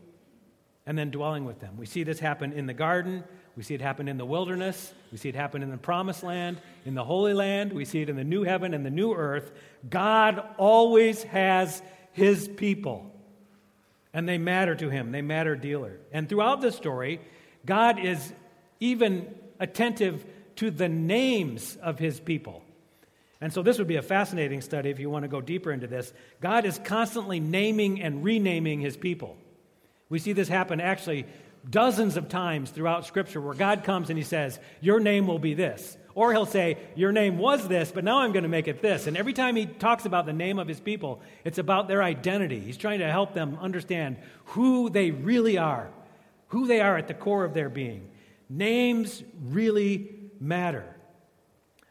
and 0.85 0.97
then 0.97 1.11
dwelling 1.11 1.45
with 1.45 1.59
them. 1.59 1.77
We 1.77 1.85
see 1.85 2.03
this 2.03 2.19
happen 2.19 2.51
in 2.51 2.65
the 2.65 2.73
garden. 2.73 3.23
We 3.55 3.63
see 3.63 3.75
it 3.75 3.81
happen 3.81 4.07
in 4.07 4.17
the 4.17 4.25
wilderness. 4.25 4.93
We 5.11 5.17
see 5.17 5.29
it 5.29 5.35
happen 5.35 5.61
in 5.61 5.69
the 5.69 5.77
promised 5.77 6.23
land, 6.23 6.59
in 6.85 6.95
the 6.95 7.03
holy 7.03 7.33
land. 7.33 7.71
We 7.71 7.85
see 7.85 8.01
it 8.01 8.09
in 8.09 8.15
the 8.15 8.23
new 8.23 8.43
heaven 8.43 8.73
and 8.73 8.85
the 8.85 8.89
new 8.89 9.13
earth. 9.13 9.51
God 9.89 10.43
always 10.57 11.23
has 11.23 11.81
his 12.11 12.47
people 12.47 13.13
and 14.13 14.27
they 14.27 14.37
matter 14.37 14.75
to 14.75 14.89
him. 14.89 15.11
They 15.11 15.21
matter 15.21 15.55
dealer. 15.55 15.99
And 16.11 16.27
throughout 16.27 16.61
the 16.61 16.71
story, 16.71 17.21
God 17.65 17.99
is 17.99 18.33
even 18.79 19.33
attentive 19.59 20.25
to 20.57 20.71
the 20.71 20.89
names 20.89 21.77
of 21.81 21.99
his 21.99 22.19
people. 22.19 22.63
And 23.41 23.53
so 23.53 23.61
this 23.61 23.77
would 23.77 23.87
be 23.87 23.95
a 23.95 24.01
fascinating 24.01 24.61
study 24.61 24.89
if 24.89 24.99
you 24.99 25.09
want 25.09 25.23
to 25.23 25.29
go 25.29 25.39
deeper 25.39 25.71
into 25.71 25.87
this. 25.87 26.11
God 26.41 26.65
is 26.65 26.79
constantly 26.83 27.39
naming 27.39 28.01
and 28.01 28.23
renaming 28.23 28.81
his 28.81 28.97
people. 28.97 29.37
We 30.09 30.19
see 30.19 30.33
this 30.33 30.47
happen 30.47 30.81
actually 30.81 31.25
dozens 31.69 32.17
of 32.17 32.29
times 32.29 32.71
throughout 32.71 33.05
Scripture 33.05 33.39
where 33.39 33.53
God 33.53 33.83
comes 33.83 34.09
and 34.09 34.17
he 34.17 34.23
says, 34.23 34.59
Your 34.81 34.99
name 34.99 35.27
will 35.27 35.39
be 35.39 35.53
this. 35.53 35.97
Or 36.15 36.31
he'll 36.33 36.45
say, 36.45 36.77
Your 36.95 37.11
name 37.11 37.37
was 37.37 37.67
this, 37.67 37.91
but 37.91 38.03
now 38.03 38.19
I'm 38.19 38.31
going 38.31 38.43
to 38.43 38.49
make 38.49 38.67
it 38.67 38.81
this. 38.81 39.07
And 39.07 39.15
every 39.15 39.33
time 39.33 39.55
he 39.55 39.65
talks 39.65 40.05
about 40.05 40.25
the 40.25 40.33
name 40.33 40.59
of 40.59 40.67
his 40.67 40.79
people, 40.79 41.21
it's 41.43 41.57
about 41.57 41.87
their 41.87 42.03
identity. 42.03 42.59
He's 42.59 42.77
trying 42.77 42.99
to 42.99 43.09
help 43.09 43.33
them 43.33 43.57
understand 43.61 44.17
who 44.45 44.89
they 44.89 45.11
really 45.11 45.57
are, 45.57 45.89
who 46.47 46.67
they 46.67 46.81
are 46.81 46.97
at 46.97 47.07
the 47.07 47.13
core 47.13 47.45
of 47.45 47.53
their 47.53 47.69
being. 47.69 48.09
Names 48.49 49.23
really 49.41 50.15
matter. 50.39 50.95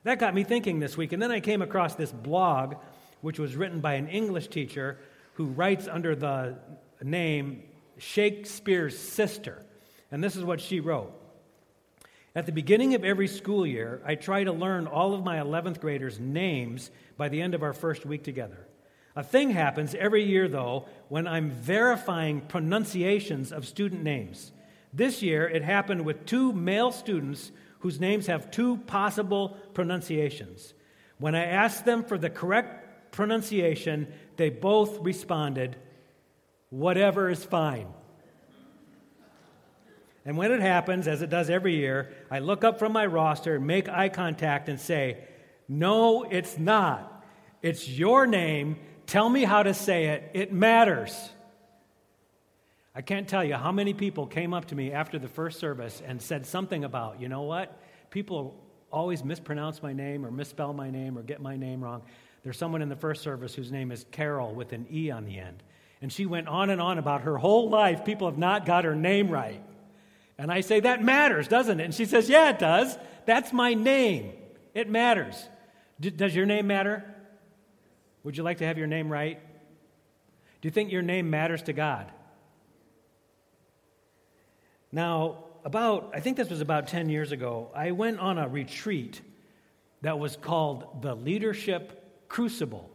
That 0.04 0.18
got 0.18 0.34
me 0.34 0.44
thinking 0.44 0.80
this 0.80 0.96
week. 0.96 1.12
And 1.12 1.22
then 1.22 1.30
I 1.30 1.40
came 1.40 1.62
across 1.62 1.94
this 1.94 2.12
blog, 2.12 2.74
which 3.20 3.38
was 3.38 3.56
written 3.56 3.80
by 3.80 3.94
an 3.94 4.08
English 4.08 4.48
teacher 4.48 4.98
who 5.34 5.46
writes 5.46 5.86
under 5.86 6.16
the 6.16 6.56
name 7.02 7.62
Shakespeare's 7.98 8.98
Sister. 8.98 9.64
And 10.10 10.22
this 10.22 10.36
is 10.36 10.44
what 10.44 10.60
she 10.60 10.80
wrote. 10.80 11.12
At 12.38 12.46
the 12.46 12.52
beginning 12.52 12.94
of 12.94 13.04
every 13.04 13.26
school 13.26 13.66
year, 13.66 14.00
I 14.06 14.14
try 14.14 14.44
to 14.44 14.52
learn 14.52 14.86
all 14.86 15.12
of 15.12 15.24
my 15.24 15.38
11th 15.38 15.80
graders' 15.80 16.20
names 16.20 16.92
by 17.16 17.28
the 17.28 17.42
end 17.42 17.52
of 17.52 17.64
our 17.64 17.72
first 17.72 18.06
week 18.06 18.22
together. 18.22 18.64
A 19.16 19.24
thing 19.24 19.50
happens 19.50 19.92
every 19.96 20.22
year, 20.22 20.46
though, 20.46 20.86
when 21.08 21.26
I'm 21.26 21.50
verifying 21.50 22.42
pronunciations 22.42 23.50
of 23.50 23.66
student 23.66 24.04
names. 24.04 24.52
This 24.92 25.20
year, 25.20 25.48
it 25.48 25.64
happened 25.64 26.04
with 26.04 26.26
two 26.26 26.52
male 26.52 26.92
students 26.92 27.50
whose 27.80 27.98
names 27.98 28.28
have 28.28 28.52
two 28.52 28.76
possible 28.86 29.56
pronunciations. 29.74 30.74
When 31.18 31.34
I 31.34 31.44
asked 31.44 31.84
them 31.84 32.04
for 32.04 32.18
the 32.18 32.30
correct 32.30 33.10
pronunciation, 33.10 34.12
they 34.36 34.50
both 34.50 35.00
responded, 35.00 35.74
Whatever 36.70 37.30
is 37.30 37.44
fine. 37.44 37.88
And 40.28 40.36
when 40.36 40.52
it 40.52 40.60
happens, 40.60 41.08
as 41.08 41.22
it 41.22 41.30
does 41.30 41.48
every 41.48 41.76
year, 41.76 42.10
I 42.30 42.40
look 42.40 42.62
up 42.62 42.78
from 42.78 42.92
my 42.92 43.06
roster, 43.06 43.58
make 43.58 43.88
eye 43.88 44.10
contact, 44.10 44.68
and 44.68 44.78
say, 44.78 45.16
No, 45.68 46.24
it's 46.24 46.58
not. 46.58 47.24
It's 47.62 47.88
your 47.88 48.26
name. 48.26 48.76
Tell 49.06 49.26
me 49.26 49.44
how 49.44 49.62
to 49.62 49.72
say 49.72 50.08
it. 50.08 50.30
It 50.34 50.52
matters. 50.52 51.30
I 52.94 53.00
can't 53.00 53.26
tell 53.26 53.42
you 53.42 53.54
how 53.54 53.72
many 53.72 53.94
people 53.94 54.26
came 54.26 54.52
up 54.52 54.66
to 54.66 54.74
me 54.74 54.92
after 54.92 55.18
the 55.18 55.28
first 55.28 55.60
service 55.60 56.02
and 56.06 56.20
said 56.20 56.44
something 56.44 56.84
about, 56.84 57.22
you 57.22 57.30
know 57.30 57.44
what? 57.44 57.80
People 58.10 58.54
always 58.92 59.24
mispronounce 59.24 59.82
my 59.82 59.94
name 59.94 60.26
or 60.26 60.30
misspell 60.30 60.74
my 60.74 60.90
name 60.90 61.16
or 61.16 61.22
get 61.22 61.40
my 61.40 61.56
name 61.56 61.82
wrong. 61.82 62.02
There's 62.44 62.58
someone 62.58 62.82
in 62.82 62.90
the 62.90 62.96
first 62.96 63.22
service 63.22 63.54
whose 63.54 63.72
name 63.72 63.90
is 63.90 64.04
Carol 64.10 64.54
with 64.54 64.74
an 64.74 64.88
E 64.92 65.10
on 65.10 65.24
the 65.24 65.38
end. 65.38 65.62
And 66.02 66.12
she 66.12 66.26
went 66.26 66.48
on 66.48 66.68
and 66.68 66.82
on 66.82 66.98
about 66.98 67.22
her 67.22 67.38
whole 67.38 67.70
life. 67.70 68.04
People 68.04 68.28
have 68.28 68.36
not 68.36 68.66
got 68.66 68.84
her 68.84 68.94
name 68.94 69.30
right. 69.30 69.62
And 70.38 70.52
I 70.52 70.60
say, 70.60 70.80
That 70.80 71.02
matters, 71.02 71.48
doesn't 71.48 71.80
it? 71.80 71.84
And 71.84 71.94
she 71.94 72.04
says, 72.04 72.28
Yeah, 72.28 72.50
it 72.50 72.58
does. 72.58 72.96
That's 73.26 73.52
my 73.52 73.74
name. 73.74 74.32
It 74.74 74.88
matters. 74.88 75.48
D- 76.00 76.10
does 76.10 76.34
your 76.34 76.46
name 76.46 76.66
matter? 76.66 77.04
Would 78.22 78.36
you 78.36 78.42
like 78.42 78.58
to 78.58 78.66
have 78.66 78.78
your 78.78 78.86
name 78.86 79.10
right? 79.10 79.40
Do 80.60 80.66
you 80.66 80.70
think 80.70 80.92
your 80.92 81.02
name 81.02 81.30
matters 81.30 81.62
to 81.62 81.72
God? 81.72 82.10
Now, 84.90 85.44
about, 85.64 86.12
I 86.14 86.20
think 86.20 86.36
this 86.36 86.48
was 86.48 86.60
about 86.60 86.88
10 86.88 87.08
years 87.08 87.32
ago, 87.32 87.70
I 87.74 87.90
went 87.90 88.18
on 88.20 88.38
a 88.38 88.48
retreat 88.48 89.20
that 90.02 90.18
was 90.18 90.36
called 90.36 91.02
the 91.02 91.14
Leadership 91.14 92.28
Crucible. 92.28 92.90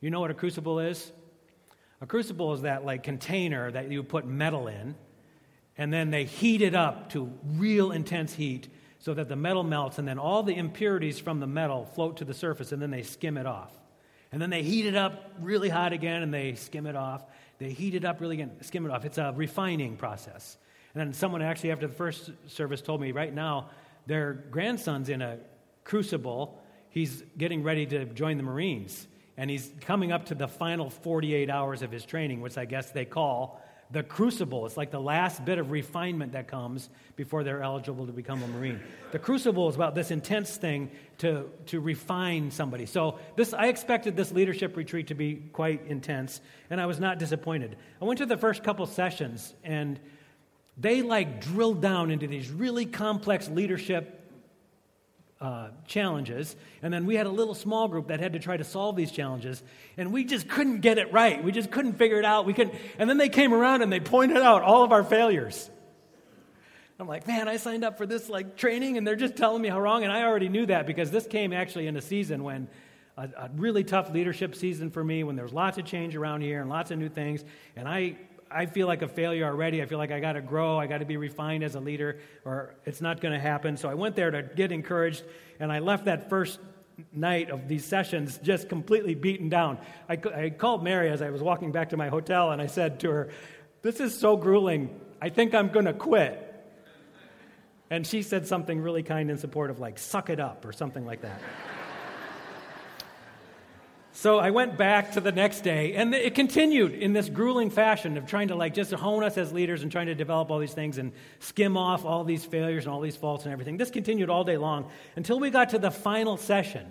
You 0.00 0.10
know 0.10 0.20
what 0.20 0.30
a 0.30 0.34
crucible 0.34 0.80
is? 0.80 1.12
A 2.00 2.06
crucible 2.06 2.52
is 2.54 2.62
that 2.62 2.84
like 2.84 3.02
container 3.02 3.70
that 3.70 3.90
you 3.90 4.02
put 4.02 4.26
metal 4.26 4.68
in 4.68 4.94
and 5.76 5.92
then 5.92 6.10
they 6.10 6.24
heat 6.24 6.62
it 6.62 6.74
up 6.74 7.10
to 7.10 7.32
real 7.44 7.90
intense 7.92 8.34
heat 8.34 8.68
so 8.98 9.12
that 9.14 9.28
the 9.28 9.36
metal 9.36 9.62
melts, 9.62 9.98
and 9.98 10.08
then 10.08 10.18
all 10.18 10.42
the 10.42 10.54
impurities 10.54 11.18
from 11.18 11.40
the 11.40 11.46
metal 11.46 11.84
float 11.94 12.16
to 12.18 12.24
the 12.24 12.32
surface, 12.32 12.72
and 12.72 12.80
then 12.80 12.90
they 12.90 13.02
skim 13.02 13.36
it 13.36 13.46
off. 13.46 13.72
And 14.32 14.40
then 14.40 14.50
they 14.50 14.62
heat 14.62 14.86
it 14.86 14.96
up 14.96 15.32
really 15.40 15.68
hot 15.68 15.92
again, 15.92 16.22
and 16.22 16.32
they 16.32 16.54
skim 16.54 16.86
it 16.86 16.96
off. 16.96 17.24
They 17.58 17.70
heat 17.70 17.94
it 17.94 18.04
up 18.04 18.20
really 18.20 18.36
again, 18.36 18.52
skim 18.62 18.86
it 18.86 18.90
off. 18.90 19.04
It's 19.04 19.18
a 19.18 19.32
refining 19.36 19.96
process. 19.96 20.56
And 20.94 21.00
then 21.00 21.12
someone 21.12 21.42
actually, 21.42 21.72
after 21.72 21.86
the 21.86 21.94
first 21.94 22.30
service, 22.46 22.80
told 22.80 23.00
me 23.00 23.12
right 23.12 23.34
now 23.34 23.70
their 24.06 24.32
grandson's 24.32 25.08
in 25.08 25.22
a 25.22 25.38
crucible. 25.82 26.60
He's 26.90 27.22
getting 27.36 27.62
ready 27.62 27.84
to 27.86 28.04
join 28.06 28.36
the 28.36 28.42
Marines. 28.42 29.06
And 29.36 29.50
he's 29.50 29.72
coming 29.80 30.12
up 30.12 30.26
to 30.26 30.34
the 30.34 30.46
final 30.46 30.90
48 30.90 31.50
hours 31.50 31.82
of 31.82 31.90
his 31.90 32.04
training, 32.04 32.40
which 32.40 32.56
I 32.56 32.64
guess 32.64 32.90
they 32.90 33.04
call 33.04 33.60
the 33.94 34.02
crucible. 34.02 34.66
It's 34.66 34.76
like 34.76 34.90
the 34.90 35.00
last 35.00 35.44
bit 35.44 35.58
of 35.58 35.70
refinement 35.70 36.32
that 36.32 36.48
comes 36.48 36.90
before 37.14 37.44
they're 37.44 37.62
eligible 37.62 38.06
to 38.06 38.12
become 38.12 38.42
a 38.42 38.48
Marine. 38.48 38.80
The 39.12 39.20
crucible 39.20 39.68
is 39.68 39.76
about 39.76 39.94
this 39.94 40.10
intense 40.10 40.56
thing 40.56 40.90
to, 41.18 41.48
to 41.66 41.80
refine 41.80 42.50
somebody. 42.50 42.86
So 42.86 43.20
this, 43.36 43.54
I 43.54 43.68
expected 43.68 44.16
this 44.16 44.32
leadership 44.32 44.76
retreat 44.76 45.06
to 45.06 45.14
be 45.14 45.36
quite 45.52 45.86
intense, 45.86 46.40
and 46.70 46.80
I 46.80 46.86
was 46.86 46.98
not 46.98 47.20
disappointed. 47.20 47.76
I 48.02 48.04
went 48.04 48.18
to 48.18 48.26
the 48.26 48.36
first 48.36 48.64
couple 48.64 48.84
sessions, 48.86 49.54
and 49.62 50.00
they 50.76 51.02
like 51.02 51.40
drilled 51.40 51.80
down 51.80 52.10
into 52.10 52.26
these 52.26 52.50
really 52.50 52.86
complex 52.86 53.48
leadership 53.48 54.23
uh, 55.44 55.68
challenges. 55.86 56.56
And 56.80 56.92
then 56.92 57.04
we 57.04 57.16
had 57.16 57.26
a 57.26 57.30
little 57.30 57.54
small 57.54 57.86
group 57.86 58.08
that 58.08 58.18
had 58.18 58.32
to 58.32 58.38
try 58.38 58.56
to 58.56 58.64
solve 58.64 58.96
these 58.96 59.12
challenges. 59.12 59.62
And 59.98 60.10
we 60.10 60.24
just 60.24 60.48
couldn't 60.48 60.80
get 60.80 60.96
it 60.96 61.12
right. 61.12 61.44
We 61.44 61.52
just 61.52 61.70
couldn't 61.70 61.98
figure 61.98 62.18
it 62.18 62.24
out. 62.24 62.46
We 62.46 62.54
couldn't. 62.54 62.74
And 62.98 63.10
then 63.10 63.18
they 63.18 63.28
came 63.28 63.52
around 63.52 63.82
and 63.82 63.92
they 63.92 64.00
pointed 64.00 64.38
out 64.38 64.62
all 64.62 64.84
of 64.84 64.90
our 64.90 65.04
failures. 65.04 65.68
I'm 66.98 67.06
like, 67.06 67.26
man, 67.26 67.46
I 67.46 67.58
signed 67.58 67.84
up 67.84 67.98
for 67.98 68.06
this 68.06 68.30
like 68.30 68.56
training 68.56 68.96
and 68.96 69.06
they're 69.06 69.16
just 69.16 69.36
telling 69.36 69.60
me 69.60 69.68
how 69.68 69.78
wrong. 69.78 70.02
And 70.02 70.10
I 70.10 70.22
already 70.22 70.48
knew 70.48 70.64
that 70.64 70.86
because 70.86 71.10
this 71.10 71.26
came 71.26 71.52
actually 71.52 71.88
in 71.88 71.96
a 71.98 72.02
season 72.02 72.42
when 72.42 72.66
a, 73.18 73.28
a 73.36 73.50
really 73.54 73.84
tough 73.84 74.10
leadership 74.14 74.54
season 74.54 74.90
for 74.90 75.04
me 75.04 75.24
when 75.24 75.36
there 75.36 75.44
was 75.44 75.52
lots 75.52 75.76
of 75.76 75.84
change 75.84 76.16
around 76.16 76.40
here 76.40 76.62
and 76.62 76.70
lots 76.70 76.90
of 76.90 76.98
new 76.98 77.10
things. 77.10 77.44
And 77.76 77.86
I 77.86 78.16
I 78.54 78.66
feel 78.66 78.86
like 78.86 79.02
a 79.02 79.08
failure 79.08 79.44
already. 79.44 79.82
I 79.82 79.86
feel 79.86 79.98
like 79.98 80.12
I 80.12 80.20
got 80.20 80.34
to 80.34 80.40
grow. 80.40 80.78
I 80.78 80.86
got 80.86 80.98
to 80.98 81.04
be 81.04 81.16
refined 81.16 81.64
as 81.64 81.74
a 81.74 81.80
leader, 81.80 82.20
or 82.44 82.74
it's 82.84 83.00
not 83.00 83.20
going 83.20 83.34
to 83.34 83.40
happen. 83.40 83.76
So 83.76 83.88
I 83.88 83.94
went 83.94 84.14
there 84.14 84.30
to 84.30 84.42
get 84.42 84.70
encouraged, 84.70 85.24
and 85.58 85.72
I 85.72 85.80
left 85.80 86.04
that 86.04 86.30
first 86.30 86.60
night 87.12 87.50
of 87.50 87.66
these 87.66 87.84
sessions 87.84 88.38
just 88.38 88.68
completely 88.68 89.16
beaten 89.16 89.48
down. 89.48 89.78
I, 90.08 90.18
I 90.34 90.50
called 90.50 90.84
Mary 90.84 91.10
as 91.10 91.20
I 91.20 91.30
was 91.30 91.42
walking 91.42 91.72
back 91.72 91.90
to 91.90 91.96
my 91.96 92.08
hotel, 92.08 92.52
and 92.52 92.62
I 92.62 92.66
said 92.66 93.00
to 93.00 93.10
her, 93.10 93.30
This 93.82 93.98
is 93.98 94.16
so 94.16 94.36
grueling. 94.36 95.00
I 95.20 95.30
think 95.30 95.54
I'm 95.54 95.68
going 95.68 95.86
to 95.86 95.92
quit. 95.92 96.40
And 97.90 98.06
she 98.06 98.22
said 98.22 98.46
something 98.46 98.80
really 98.80 99.02
kind 99.02 99.30
and 99.30 99.40
supportive, 99.40 99.80
like, 99.80 99.98
Suck 99.98 100.30
it 100.30 100.38
up, 100.38 100.64
or 100.64 100.72
something 100.72 101.04
like 101.04 101.22
that. 101.22 101.40
So 104.16 104.38
I 104.38 104.50
went 104.50 104.78
back 104.78 105.12
to 105.12 105.20
the 105.20 105.32
next 105.32 105.62
day, 105.62 105.94
and 105.94 106.14
it 106.14 106.36
continued 106.36 106.94
in 106.94 107.12
this 107.12 107.28
grueling 107.28 107.68
fashion 107.68 108.16
of 108.16 108.26
trying 108.26 108.48
to 108.48 108.54
like 108.54 108.72
just 108.72 108.92
hone 108.92 109.24
us 109.24 109.36
as 109.36 109.52
leaders 109.52 109.82
and 109.82 109.90
trying 109.90 110.06
to 110.06 110.14
develop 110.14 110.52
all 110.52 110.60
these 110.60 110.72
things 110.72 110.98
and 110.98 111.10
skim 111.40 111.76
off 111.76 112.04
all 112.04 112.22
these 112.22 112.44
failures 112.44 112.84
and 112.84 112.94
all 112.94 113.00
these 113.00 113.16
faults 113.16 113.42
and 113.42 113.52
everything. 113.52 113.76
This 113.76 113.90
continued 113.90 114.30
all 114.30 114.44
day 114.44 114.56
long 114.56 114.88
until 115.16 115.40
we 115.40 115.50
got 115.50 115.70
to 115.70 115.80
the 115.80 115.90
final 115.90 116.36
session. 116.36 116.86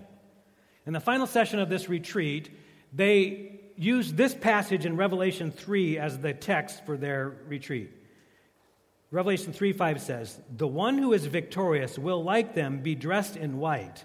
In 0.86 0.92
the 0.92 1.00
final 1.00 1.26
session 1.26 1.60
of 1.60 1.70
this 1.70 1.88
retreat, 1.88 2.50
they 2.92 3.62
used 3.78 4.18
this 4.18 4.36
passage 4.36 4.86
in 4.86 4.98
Revelation 4.98 5.50
3 5.50 5.98
as 6.00 6.20
the 6.20 6.34
text 6.34 6.86
for 6.86 6.98
their 6.98 7.38
retreat. 7.48 7.90
Revelation 9.12 9.54
3 9.54 9.72
5 9.72 10.02
says, 10.02 10.42
The 10.58 10.68
one 10.68 10.98
who 10.98 11.14
is 11.14 11.26
victorious 11.26 11.98
will, 11.98 12.22
like 12.22 12.54
them, 12.54 12.82
be 12.82 12.96
dressed 12.96 13.38
in 13.38 13.60
white 13.60 14.04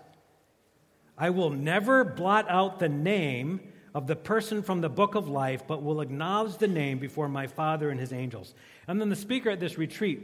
I 1.18 1.30
will 1.30 1.50
never 1.50 2.04
blot 2.04 2.48
out 2.48 2.78
the 2.78 2.88
name 2.88 3.60
of 3.94 4.06
the 4.06 4.16
person 4.16 4.62
from 4.62 4.80
the 4.80 4.88
book 4.88 5.16
of 5.16 5.28
life, 5.28 5.66
but 5.66 5.82
will 5.82 6.00
acknowledge 6.00 6.58
the 6.58 6.68
name 6.68 6.98
before 6.98 7.28
my 7.28 7.48
Father 7.48 7.90
and 7.90 7.98
his 7.98 8.12
angels. 8.12 8.54
And 8.87 9.00
then 9.00 9.08
the 9.08 9.16
speaker 9.16 9.50
at 9.50 9.58
this 9.58 9.76
retreat 9.76 10.20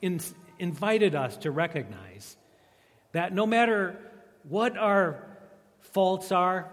in, 0.00 0.20
invited 0.58 1.14
us 1.14 1.36
to 1.38 1.50
recognize 1.50 2.36
that 3.12 3.34
no 3.34 3.46
matter 3.46 3.98
what 4.44 4.76
our 4.76 5.26
faults 5.80 6.30
are, 6.30 6.70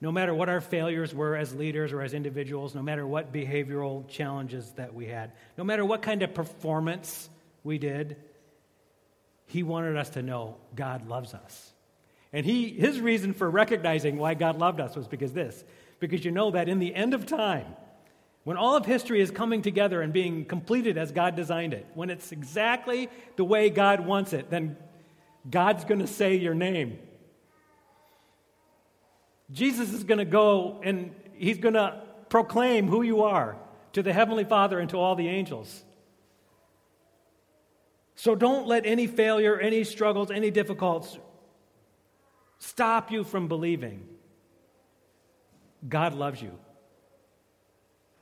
no 0.00 0.10
matter 0.10 0.34
what 0.34 0.48
our 0.48 0.60
failures 0.60 1.14
were 1.14 1.36
as 1.36 1.54
leaders 1.54 1.92
or 1.92 2.02
as 2.02 2.12
individuals, 2.12 2.74
no 2.74 2.82
matter 2.82 3.06
what 3.06 3.32
behavioral 3.32 4.08
challenges 4.08 4.72
that 4.72 4.92
we 4.92 5.06
had, 5.06 5.30
no 5.56 5.62
matter 5.62 5.84
what 5.84 6.02
kind 6.02 6.22
of 6.24 6.34
performance 6.34 7.30
we 7.62 7.78
did, 7.78 8.16
he 9.46 9.62
wanted 9.62 9.96
us 9.96 10.10
to 10.10 10.22
know 10.22 10.56
God 10.74 11.06
loves 11.06 11.34
us. 11.34 11.71
And 12.32 12.46
he, 12.46 12.70
his 12.70 13.00
reason 13.00 13.34
for 13.34 13.50
recognizing 13.50 14.16
why 14.16 14.34
God 14.34 14.58
loved 14.58 14.80
us 14.80 14.96
was 14.96 15.06
because 15.06 15.32
this 15.32 15.64
because 16.00 16.24
you 16.24 16.32
know 16.32 16.50
that 16.50 16.68
in 16.68 16.80
the 16.80 16.92
end 16.92 17.14
of 17.14 17.26
time, 17.26 17.76
when 18.42 18.56
all 18.56 18.76
of 18.76 18.84
history 18.84 19.20
is 19.20 19.30
coming 19.30 19.62
together 19.62 20.02
and 20.02 20.12
being 20.12 20.44
completed 20.44 20.98
as 20.98 21.12
God 21.12 21.36
designed 21.36 21.74
it, 21.74 21.86
when 21.94 22.10
it's 22.10 22.32
exactly 22.32 23.08
the 23.36 23.44
way 23.44 23.70
God 23.70 24.04
wants 24.04 24.32
it, 24.32 24.50
then 24.50 24.76
God's 25.48 25.84
going 25.84 26.00
to 26.00 26.08
say 26.08 26.34
your 26.34 26.54
name. 26.54 26.98
Jesus 29.52 29.92
is 29.92 30.02
going 30.02 30.18
to 30.18 30.24
go 30.24 30.80
and 30.82 31.14
he's 31.34 31.58
going 31.58 31.74
to 31.74 32.00
proclaim 32.30 32.88
who 32.88 33.02
you 33.02 33.22
are 33.22 33.56
to 33.92 34.02
the 34.02 34.12
Heavenly 34.12 34.44
Father 34.44 34.80
and 34.80 34.90
to 34.90 34.96
all 34.96 35.14
the 35.14 35.28
angels. 35.28 35.84
So 38.16 38.34
don't 38.34 38.66
let 38.66 38.86
any 38.86 39.06
failure, 39.06 39.60
any 39.60 39.84
struggles, 39.84 40.32
any 40.32 40.50
difficulties 40.50 41.18
stop 42.62 43.10
you 43.10 43.24
from 43.24 43.48
believing 43.48 44.06
God 45.88 46.14
loves 46.14 46.40
you. 46.40 46.52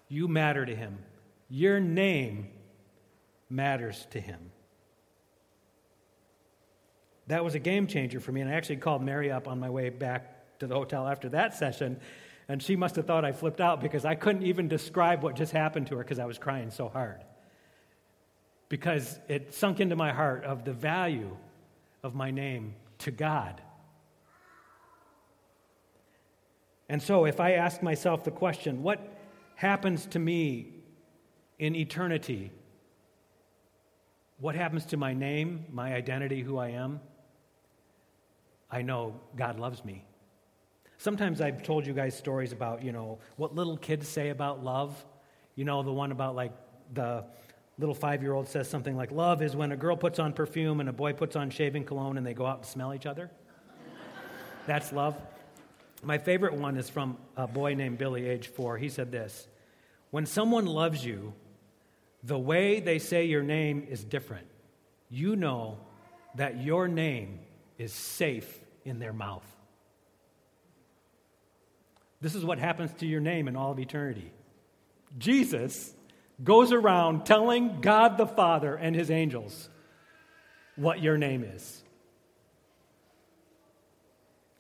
You 0.09 0.29
matter 0.29 0.65
to 0.65 0.75
Him. 0.75 0.99
Your 1.49 1.79
name 1.79 2.49
matters 3.51 4.07
to 4.11 4.21
Him. 4.21 4.39
That 7.27 7.45
was 7.45 7.55
a 7.55 7.59
game 7.59 7.87
changer 7.87 8.19
for 8.19 8.33
me, 8.33 8.41
and 8.41 8.51
I 8.51 8.55
actually 8.55 8.79
called 8.79 9.03
Mary 9.03 9.31
up 9.31 9.47
on 9.47 9.61
my 9.61 9.71
way 9.71 9.91
back 9.91 10.59
to 10.59 10.67
the 10.67 10.75
hotel 10.75 11.07
after 11.07 11.29
that 11.29 11.55
session, 11.55 12.01
and 12.49 12.63
she 12.63 12.77
must 12.77 12.97
have 12.97 13.07
thought 13.07 13.25
I 13.25 13.33
flipped 13.33 13.61
out 13.61 13.81
because 13.81 14.05
I 14.05 14.15
couldn't 14.15 14.43
even 14.43 14.69
describe 14.69 15.23
what 15.23 15.37
just 15.37 15.53
happened 15.53 15.87
to 15.89 15.97
her 15.97 16.03
because 16.03 16.19
I 16.19 16.25
was 16.25 16.39
crying 16.39 16.71
so 16.71 16.89
hard. 16.89 17.23
Because 18.69 19.19
it 19.29 19.55
sunk 19.55 19.81
into 19.81 19.97
my 19.97 20.13
heart 20.13 20.45
of 20.45 20.65
the 20.65 20.73
value 20.73 21.37
of 22.03 22.15
my 22.15 22.31
name 22.31 22.75
to 22.99 23.11
God. 23.11 23.61
And 26.91 27.01
so, 27.01 27.25
if 27.25 27.39
I 27.39 27.53
ask 27.53 27.85
myself 27.85 28.25
the 28.25 28.33
question, 28.33 28.83
what 28.83 29.17
happens 29.55 30.07
to 30.07 30.19
me 30.19 30.73
in 31.61 31.77
eternity? 31.77 32.51
What 34.41 34.57
happens 34.57 34.85
to 34.87 34.97
my 34.97 35.15
name, 35.15 35.67
my 35.71 35.95
identity, 35.95 36.43
who 36.43 36.59
I 36.59 36.71
am? 36.71 36.99
I 38.69 38.83
know 38.83 39.21
God 39.37 39.61
loves 39.61 39.85
me. 39.85 40.05
Sometimes 40.99 41.41
I've 41.41 41.63
told 41.63 41.87
you 41.87 41.93
guys 41.93 42.19
stories 42.19 42.51
about, 42.51 42.83
you 42.83 42.91
know, 42.91 43.21
what 43.37 43.55
little 43.55 43.77
kids 43.77 44.09
say 44.09 44.31
about 44.31 44.65
love. 44.65 45.07
You 45.55 45.65
know, 45.65 45.85
the 45.85 45.93
one 45.93 46.11
about 46.11 46.35
like 46.35 46.53
the 46.93 47.25
little 47.79 47.95
five 47.95 48.21
year 48.21 48.33
old 48.33 48.49
says 48.49 48.69
something 48.69 48.97
like, 48.97 49.13
Love 49.13 49.43
is 49.43 49.55
when 49.55 49.71
a 49.71 49.77
girl 49.77 49.97
puts 49.97 50.19
on 50.19 50.33
perfume 50.33 50.81
and 50.81 50.89
a 50.89 50.93
boy 50.93 51.13
puts 51.13 51.37
on 51.37 51.51
shaving 51.51 51.85
cologne 51.85 52.19
and 52.19 52.27
they 52.27 52.35
go 52.35 52.47
out 52.47 52.57
and 52.57 52.67
smell 52.67 52.93
each 52.93 53.07
other. 53.07 53.31
That's 54.67 54.93
love. 54.93 55.17
My 56.03 56.19
favorite 56.19 56.55
one 56.55 56.77
is 56.77 56.89
from 56.89 57.19
a 57.37 57.47
boy 57.47 57.75
named 57.75 57.99
Billy, 57.99 58.27
age 58.27 58.49
four. 58.49 58.79
He 58.79 58.89
said 58.89 59.13
this 59.13 59.47
When 60.11 60.27
someone 60.27 60.67
loves 60.67 61.05
you, 61.05 61.35
the 62.23 62.39
way 62.39 62.81
they 62.81 62.99
say 62.99 63.25
your 63.25 63.43
name 63.43 63.87
is 63.89 64.03
different. 64.05 64.47
You 65.11 65.37
know 65.37 65.79
that 66.37 66.63
your 66.63 66.89
name 66.89 67.41
is 67.79 67.93
safe 67.93 68.61
in 68.85 68.99
their 68.99 69.13
mouth. 69.13 69.45
This 72.21 72.35
is 72.35 72.45
what 72.45 72.59
happens 72.59 72.93
to 72.95 73.07
your 73.07 73.21
name 73.21 73.49
in 73.49 73.57
all 73.57 73.73
of 73.73 73.79
eternity. 73.79 74.33
Jesus 75.19 75.95
goes 76.45 76.73
around 76.73 77.25
telling 77.25 77.81
God 77.81 78.19
the 78.19 78.27
Father 78.27 78.75
and 78.77 78.95
his 78.95 79.11
angels 79.11 79.69
what 80.77 81.03
your 81.03 81.17
name 81.17 81.45
is. 81.45 81.83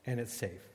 And 0.06 0.18
it's 0.18 0.32
safe. 0.32 0.69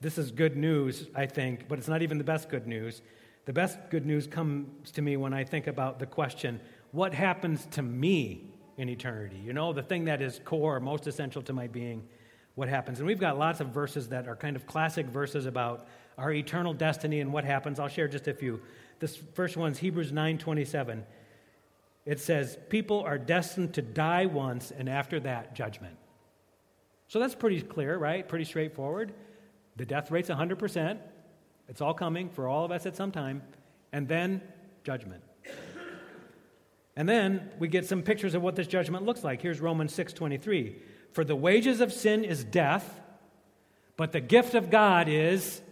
This 0.00 0.18
is 0.18 0.30
good 0.30 0.56
news, 0.56 1.08
I 1.14 1.26
think, 1.26 1.66
but 1.68 1.78
it's 1.78 1.88
not 1.88 2.02
even 2.02 2.18
the 2.18 2.24
best 2.24 2.48
good 2.48 2.66
news. 2.66 3.02
The 3.46 3.52
best 3.52 3.78
good 3.90 4.06
news 4.06 4.26
comes 4.26 4.92
to 4.92 5.02
me 5.02 5.16
when 5.16 5.32
I 5.32 5.42
think 5.42 5.66
about 5.66 5.98
the 5.98 6.06
question 6.06 6.60
what 6.92 7.12
happens 7.12 7.66
to 7.72 7.82
me 7.82 8.50
in 8.78 8.88
eternity? 8.88 9.40
You 9.44 9.52
know, 9.52 9.72
the 9.72 9.82
thing 9.82 10.06
that 10.06 10.22
is 10.22 10.40
core, 10.44 10.80
most 10.80 11.06
essential 11.06 11.42
to 11.42 11.52
my 11.52 11.66
being, 11.66 12.02
what 12.54 12.68
happens? 12.68 12.98
And 12.98 13.06
we've 13.06 13.20
got 13.20 13.38
lots 13.38 13.60
of 13.60 13.68
verses 13.68 14.08
that 14.08 14.26
are 14.26 14.36
kind 14.36 14.56
of 14.56 14.66
classic 14.66 15.06
verses 15.06 15.46
about 15.46 15.86
our 16.16 16.32
eternal 16.32 16.72
destiny 16.72 17.20
and 17.20 17.32
what 17.32 17.44
happens. 17.44 17.78
I'll 17.78 17.88
share 17.88 18.08
just 18.08 18.26
a 18.26 18.34
few. 18.34 18.60
This 19.00 19.16
first 19.34 19.56
one's 19.56 19.78
Hebrews 19.78 20.12
9:27. 20.12 21.04
It 22.04 22.18
says, 22.20 22.58
"People 22.68 23.00
are 23.00 23.18
destined 23.18 23.74
to 23.74 23.82
die 23.82 24.26
once 24.26 24.70
and 24.70 24.88
after 24.88 25.20
that 25.20 25.54
judgment." 25.54 25.96
So 27.06 27.18
that's 27.18 27.34
pretty 27.34 27.60
clear, 27.62 27.96
right? 27.96 28.26
Pretty 28.26 28.44
straightforward. 28.44 29.12
The 29.78 29.86
death 29.86 30.10
rate's 30.10 30.28
100%. 30.28 30.98
It's 31.68 31.80
all 31.80 31.94
coming 31.94 32.28
for 32.28 32.48
all 32.48 32.64
of 32.64 32.72
us 32.72 32.84
at 32.84 32.96
some 32.96 33.12
time. 33.12 33.42
And 33.92 34.06
then 34.06 34.42
judgment. 34.82 35.22
And 36.96 37.08
then 37.08 37.48
we 37.60 37.68
get 37.68 37.86
some 37.86 38.02
pictures 38.02 38.34
of 38.34 38.42
what 38.42 38.56
this 38.56 38.66
judgment 38.66 39.06
looks 39.06 39.22
like. 39.22 39.40
Here's 39.40 39.60
Romans 39.60 39.92
6:23. 39.94 40.74
For 41.12 41.24
the 41.24 41.36
wages 41.36 41.80
of 41.80 41.92
sin 41.92 42.24
is 42.24 42.42
death, 42.42 43.00
but 43.96 44.10
the 44.10 44.20
gift 44.20 44.54
of 44.54 44.68
God 44.68 45.06
is 45.08 45.62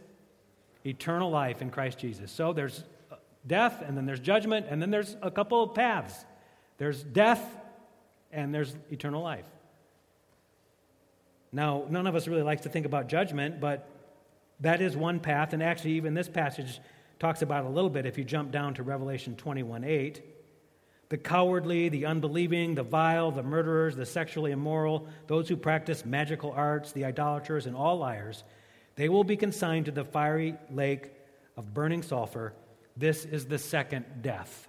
eternal 0.85 1.29
life 1.29 1.61
in 1.61 1.71
Christ 1.71 1.99
Jesus. 1.99 2.31
So 2.31 2.53
there's 2.53 2.85
uh, 3.11 3.17
death, 3.45 3.83
and 3.85 3.97
then 3.97 4.07
there's 4.07 4.21
judgment, 4.21 4.67
and 4.71 4.81
then 4.81 4.91
there's 4.91 5.17
a 5.21 5.31
couple 5.31 5.65
of 5.65 5.75
paths. 5.75 6.25
There's 6.79 7.03
death, 7.03 7.45
and 8.31 8.55
there's 8.55 8.77
eternal 8.93 9.23
life. 9.23 9.47
Now, 11.51 11.87
none 11.89 12.07
of 12.07 12.15
us 12.15 12.29
really 12.29 12.43
likes 12.43 12.63
to 12.63 12.69
think 12.69 12.87
about 12.87 13.09
judgment, 13.09 13.61
but 13.61 13.89
that 14.61 14.81
is 14.81 14.97
one 14.97 15.21
path, 15.21 15.53
and 15.53 15.63
actually, 15.63 15.93
even 15.93 16.15
this 16.15 16.29
passage 16.29 16.81
talks 17.19 17.43
about 17.43 17.65
a 17.65 17.69
little 17.69 17.91
bit 17.91 18.07
if 18.07 18.19
you 18.19 18.25
jump 18.25 18.51
down 18.51 18.75
to 18.75 18.83
Revelation 18.83 19.37
21 19.37 19.85
8 19.85 20.23
the 21.09 21.17
cowardly, 21.17 21.89
the 21.89 22.07
unbelieving, 22.07 22.75
the 22.75 22.83
vile, 22.83 23.31
the 23.31 23.43
murderers, 23.43 23.95
the 23.95 24.07
sexually 24.07 24.51
immoral, 24.51 25.07
those 25.29 25.49
who 25.49 25.57
practice 25.57 26.05
magical 26.05 26.51
arts, 26.53 26.93
the 26.93 27.05
idolaters, 27.05 27.67
and 27.67 27.77
all 27.77 27.99
liars, 27.99 28.43
they 28.97 29.09
will 29.09 29.25
be 29.25 29.37
consigned 29.37 29.85
to 29.85 29.93
the 29.93 30.05
fiery 30.05 30.57
lake 30.71 31.13
of 31.57 31.73
burning 31.73 32.03
sulfur. 32.03 32.55
This 32.97 33.25
is 33.25 33.47
the 33.47 33.59
second 33.59 34.05
death. 34.23 34.69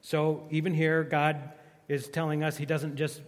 So, 0.00 0.46
even 0.50 0.72
here, 0.72 1.04
God 1.04 1.50
is 1.88 2.08
telling 2.08 2.42
us 2.42 2.56
He 2.56 2.64
doesn't 2.64 2.96
just 2.96 3.20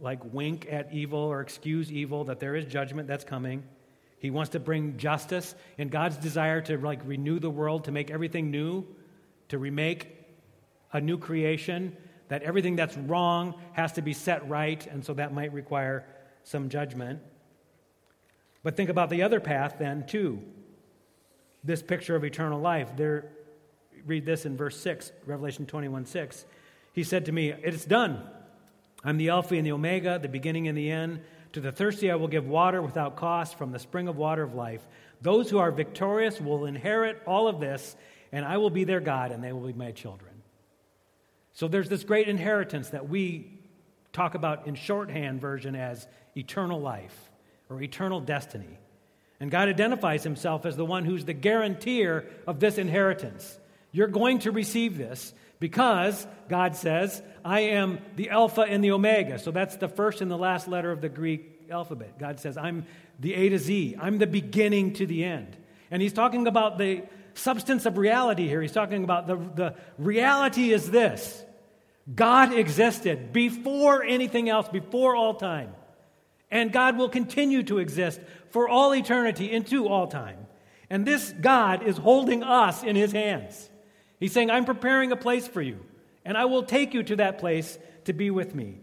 like 0.00 0.18
wink 0.32 0.66
at 0.68 0.92
evil 0.92 1.18
or 1.20 1.40
excuse 1.40 1.92
evil, 1.92 2.24
that 2.24 2.40
there 2.40 2.56
is 2.56 2.64
judgment 2.64 3.06
that's 3.06 3.24
coming. 3.24 3.62
He 4.18 4.30
wants 4.30 4.50
to 4.50 4.60
bring 4.60 4.96
justice. 4.96 5.54
And 5.78 5.90
God's 5.90 6.16
desire 6.16 6.60
to 6.62 6.76
like 6.78 7.00
renew 7.04 7.38
the 7.38 7.50
world, 7.50 7.84
to 7.84 7.92
make 7.92 8.10
everything 8.10 8.50
new, 8.50 8.84
to 9.48 9.58
remake 9.58 10.14
a 10.92 11.00
new 11.00 11.18
creation, 11.18 11.96
that 12.28 12.42
everything 12.42 12.76
that's 12.76 12.96
wrong 12.96 13.54
has 13.72 13.92
to 13.92 14.02
be 14.02 14.12
set 14.12 14.48
right, 14.48 14.86
and 14.86 15.04
so 15.04 15.14
that 15.14 15.32
might 15.32 15.52
require 15.52 16.04
some 16.44 16.68
judgment. 16.68 17.20
But 18.62 18.76
think 18.76 18.90
about 18.90 19.10
the 19.10 19.22
other 19.22 19.40
path 19.40 19.76
then, 19.78 20.06
too. 20.06 20.42
This 21.64 21.82
picture 21.82 22.16
of 22.16 22.24
eternal 22.24 22.60
life. 22.60 22.96
There, 22.96 23.30
read 24.06 24.26
this 24.26 24.46
in 24.46 24.56
verse 24.56 24.78
6, 24.80 25.12
Revelation 25.26 25.66
21 25.66 26.06
6. 26.06 26.44
He 26.92 27.04
said 27.04 27.26
to 27.26 27.32
me, 27.32 27.50
It 27.50 27.74
is 27.74 27.84
done. 27.84 28.22
I'm 29.04 29.16
the 29.16 29.30
Alpha 29.30 29.54
and 29.54 29.66
the 29.66 29.72
Omega, 29.72 30.18
the 30.18 30.28
beginning 30.28 30.68
and 30.68 30.76
the 30.76 30.90
end. 30.90 31.20
To 31.52 31.60
the 31.60 31.72
thirsty 31.72 32.10
I 32.10 32.16
will 32.16 32.28
give 32.28 32.46
water 32.46 32.82
without 32.82 33.16
cost 33.16 33.56
from 33.56 33.72
the 33.72 33.78
spring 33.78 34.08
of 34.08 34.16
water 34.16 34.42
of 34.42 34.54
life. 34.54 34.86
Those 35.22 35.48
who 35.48 35.58
are 35.58 35.70
victorious 35.70 36.40
will 36.40 36.66
inherit 36.66 37.22
all 37.26 37.48
of 37.48 37.60
this, 37.60 37.96
and 38.32 38.44
I 38.44 38.58
will 38.58 38.70
be 38.70 38.84
their 38.84 39.00
God, 39.00 39.32
and 39.32 39.42
they 39.42 39.52
will 39.52 39.66
be 39.66 39.72
my 39.72 39.92
children. 39.92 40.42
So 41.54 41.68
there's 41.68 41.88
this 41.88 42.04
great 42.04 42.28
inheritance 42.28 42.90
that 42.90 43.08
we 43.08 43.58
talk 44.12 44.34
about 44.34 44.66
in 44.66 44.74
shorthand 44.74 45.40
version 45.40 45.74
as 45.74 46.06
eternal 46.36 46.80
life 46.80 47.30
or 47.68 47.82
eternal 47.82 48.20
destiny. 48.20 48.78
And 49.40 49.50
God 49.50 49.68
identifies 49.68 50.24
himself 50.24 50.66
as 50.66 50.76
the 50.76 50.84
one 50.84 51.04
who's 51.04 51.24
the 51.24 51.32
guarantor 51.32 52.26
of 52.46 52.60
this 52.60 52.78
inheritance. 52.78 53.58
You're 53.92 54.08
going 54.08 54.40
to 54.40 54.50
receive 54.50 54.98
this 54.98 55.32
because, 55.60 56.26
God 56.48 56.76
says, 56.76 57.22
I 57.44 57.60
am 57.60 57.98
the 58.16 58.30
Alpha 58.30 58.62
and 58.62 58.82
the 58.82 58.92
Omega. 58.92 59.38
So 59.38 59.50
that's 59.50 59.76
the 59.76 59.88
first 59.88 60.20
and 60.20 60.30
the 60.30 60.38
last 60.38 60.68
letter 60.68 60.92
of 60.92 61.00
the 61.00 61.08
Greek 61.08 61.66
alphabet. 61.70 62.18
God 62.18 62.40
says, 62.40 62.56
I'm 62.56 62.86
the 63.18 63.34
A 63.34 63.48
to 63.48 63.58
Z, 63.58 63.96
I'm 64.00 64.18
the 64.18 64.26
beginning 64.26 64.94
to 64.94 65.06
the 65.06 65.24
end. 65.24 65.56
And 65.90 66.00
he's 66.02 66.12
talking 66.12 66.46
about 66.46 66.78
the 66.78 67.02
substance 67.34 67.86
of 67.86 67.98
reality 67.98 68.46
here. 68.46 68.60
He's 68.60 68.72
talking 68.72 69.04
about 69.04 69.26
the, 69.26 69.36
the 69.36 69.74
reality 69.98 70.72
is 70.72 70.90
this 70.90 71.44
God 72.14 72.52
existed 72.52 73.32
before 73.32 74.02
anything 74.04 74.48
else, 74.48 74.68
before 74.68 75.16
all 75.16 75.34
time. 75.34 75.74
And 76.50 76.72
God 76.72 76.96
will 76.96 77.10
continue 77.10 77.62
to 77.64 77.78
exist 77.78 78.20
for 78.50 78.68
all 78.68 78.94
eternity 78.94 79.50
into 79.50 79.86
all 79.86 80.06
time. 80.06 80.46
And 80.88 81.04
this 81.04 81.34
God 81.38 81.82
is 81.82 81.98
holding 81.98 82.42
us 82.42 82.82
in 82.82 82.96
his 82.96 83.12
hands. 83.12 83.68
He's 84.20 84.32
saying, 84.32 84.50
I'm 84.50 84.64
preparing 84.64 85.12
a 85.12 85.16
place 85.16 85.46
for 85.46 85.62
you, 85.62 85.78
and 86.24 86.36
I 86.36 86.46
will 86.46 86.62
take 86.62 86.94
you 86.94 87.02
to 87.04 87.16
that 87.16 87.38
place 87.38 87.78
to 88.04 88.12
be 88.12 88.30
with 88.30 88.54
me. 88.54 88.80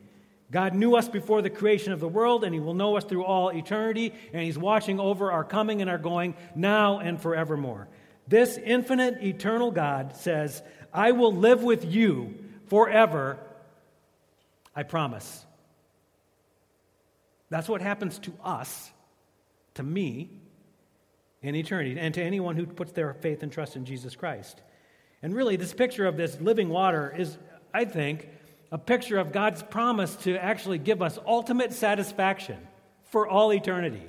God 0.52 0.74
knew 0.76 0.96
us 0.96 1.10
before 1.10 1.42
the 1.42 1.50
creation 1.50 1.92
of 1.92 2.00
the 2.00 2.08
world, 2.08 2.44
and 2.44 2.54
he 2.54 2.60
will 2.60 2.76
know 2.76 2.96
us 2.98 3.04
through 3.04 3.26
all 3.26 3.50
eternity, 3.50 4.14
and 4.32 4.42
he's 4.44 4.58
watching 4.58 5.00
over 5.00 5.32
our 5.32 5.44
coming 5.44 5.82
and 5.82 5.90
our 5.90 5.98
going 5.98 6.36
now 6.56 7.00
and 7.00 7.20
forevermore. 7.20 7.88
This 8.28 8.58
infinite, 8.58 9.24
eternal 9.24 9.72
God 9.72 10.16
says, 10.16 10.62
I 10.94 11.12
will 11.12 11.34
live 11.34 11.64
with 11.64 11.84
you 11.86 12.36
forever, 12.68 13.40
I 14.76 14.84
promise. 14.84 15.46
That's 17.50 17.68
what 17.68 17.82
happens 17.82 18.20
to 18.20 18.34
us, 18.44 18.92
to 19.76 19.84
me, 19.84 20.30
in 21.42 21.56
eternity, 21.56 21.98
and 22.00 22.14
to 22.14 22.24
anyone 22.24 22.56
who 22.56 22.66
puts 22.66 22.92
their 22.92 23.14
faith 23.14 23.44
and 23.44 23.52
trust 23.52 23.76
in 23.76 23.86
Jesus 23.86 24.16
Christ. 24.16 24.62
And 25.26 25.34
really, 25.34 25.56
this 25.56 25.74
picture 25.74 26.06
of 26.06 26.18
this 26.18 26.40
living 26.40 26.70
water 26.70 27.12
is, 27.18 27.36
I 27.74 27.86
think, 27.86 28.30
a 28.72 28.78
picture 28.78 29.18
of 29.18 29.32
God's 29.32 29.64
promise 29.64 30.16
to 30.18 30.38
actually 30.38 30.78
give 30.78 31.02
us 31.02 31.18
ultimate 31.26 31.74
satisfaction 31.74 32.60
for 33.06 33.28
all 33.28 33.52
eternity. 33.52 34.04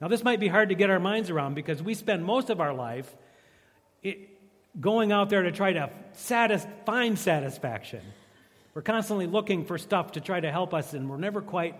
Now, 0.00 0.08
this 0.08 0.24
might 0.24 0.40
be 0.40 0.48
hard 0.48 0.70
to 0.70 0.74
get 0.74 0.88
our 0.88 0.98
minds 0.98 1.28
around 1.28 1.56
because 1.56 1.82
we 1.82 1.92
spend 1.92 2.24
most 2.24 2.48
of 2.48 2.58
our 2.58 2.72
life 2.72 3.14
going 4.80 5.12
out 5.12 5.28
there 5.28 5.42
to 5.42 5.52
try 5.52 5.74
to 5.74 5.90
satis- 6.14 6.66
find 6.86 7.18
satisfaction. 7.18 8.00
We're 8.72 8.80
constantly 8.80 9.26
looking 9.26 9.66
for 9.66 9.76
stuff 9.76 10.12
to 10.12 10.22
try 10.22 10.40
to 10.40 10.50
help 10.50 10.72
us, 10.72 10.94
and 10.94 11.10
we're 11.10 11.18
never 11.18 11.42
quite 11.42 11.74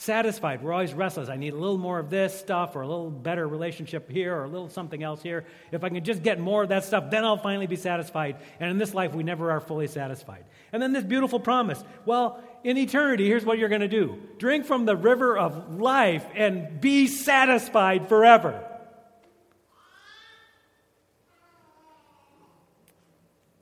satisfied. 0.00 0.62
We're 0.62 0.72
always 0.72 0.94
restless. 0.94 1.28
I 1.28 1.36
need 1.36 1.52
a 1.52 1.58
little 1.58 1.76
more 1.76 1.98
of 1.98 2.08
this 2.08 2.38
stuff, 2.38 2.74
or 2.74 2.80
a 2.80 2.88
little 2.88 3.10
better 3.10 3.46
relationship 3.46 4.10
here, 4.10 4.34
or 4.34 4.44
a 4.44 4.48
little 4.48 4.70
something 4.70 5.02
else 5.02 5.22
here. 5.22 5.44
If 5.72 5.84
I 5.84 5.90
can 5.90 6.02
just 6.02 6.22
get 6.22 6.40
more 6.40 6.62
of 6.62 6.70
that 6.70 6.84
stuff, 6.84 7.10
then 7.10 7.22
I'll 7.22 7.36
finally 7.36 7.66
be 7.66 7.76
satisfied. 7.76 8.36
And 8.58 8.70
in 8.70 8.78
this 8.78 8.94
life, 8.94 9.14
we 9.14 9.22
never 9.22 9.50
are 9.50 9.60
fully 9.60 9.88
satisfied. 9.88 10.44
And 10.72 10.82
then 10.82 10.94
this 10.94 11.04
beautiful 11.04 11.38
promise 11.38 11.84
well, 12.06 12.42
in 12.64 12.78
eternity, 12.78 13.26
here's 13.26 13.44
what 13.44 13.58
you're 13.58 13.68
going 13.68 13.82
to 13.82 13.88
do 13.88 14.18
drink 14.38 14.64
from 14.64 14.86
the 14.86 14.96
river 14.96 15.36
of 15.36 15.78
life 15.78 16.26
and 16.34 16.80
be 16.80 17.06
satisfied 17.06 18.08
forever. 18.08 18.66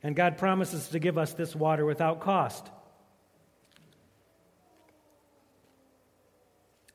And 0.05 0.15
God 0.15 0.39
promises 0.39 0.89
to 0.91 1.01
give 1.01 1.19
us 1.19 1.33
this 1.33 1.57
water 1.57 1.85
without 1.85 2.21
cost. 2.21 2.71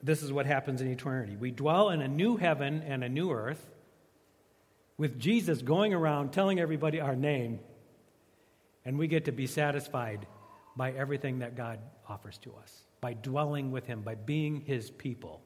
This 0.03 0.21
is 0.21 0.33
what 0.33 0.45
happens 0.45 0.81
in 0.81 0.91
eternity. 0.91 1.37
We 1.37 1.51
dwell 1.51 1.89
in 1.89 2.01
a 2.01 2.07
new 2.09 2.35
heaven 2.35 2.83
and 2.85 3.05
a 3.05 3.09
new 3.09 3.31
earth 3.31 3.65
with 4.97 5.17
Jesus 5.17 5.61
going 5.61 5.93
around 5.93 6.33
telling 6.33 6.59
everybody 6.59 6.99
our 6.99 7.15
name, 7.15 7.61
and 8.83 8.99
we 8.99 9.07
get 9.07 9.25
to 9.25 9.31
be 9.31 9.47
satisfied 9.47 10.27
by 10.75 10.91
everything 10.91 11.39
that 11.39 11.55
God 11.55 11.79
offers 12.07 12.37
to 12.39 12.53
us, 12.61 12.83
by 12.99 13.13
dwelling 13.13 13.71
with 13.71 13.85
Him, 13.85 14.01
by 14.01 14.15
being 14.15 14.59
His 14.61 14.91
people 14.91 15.41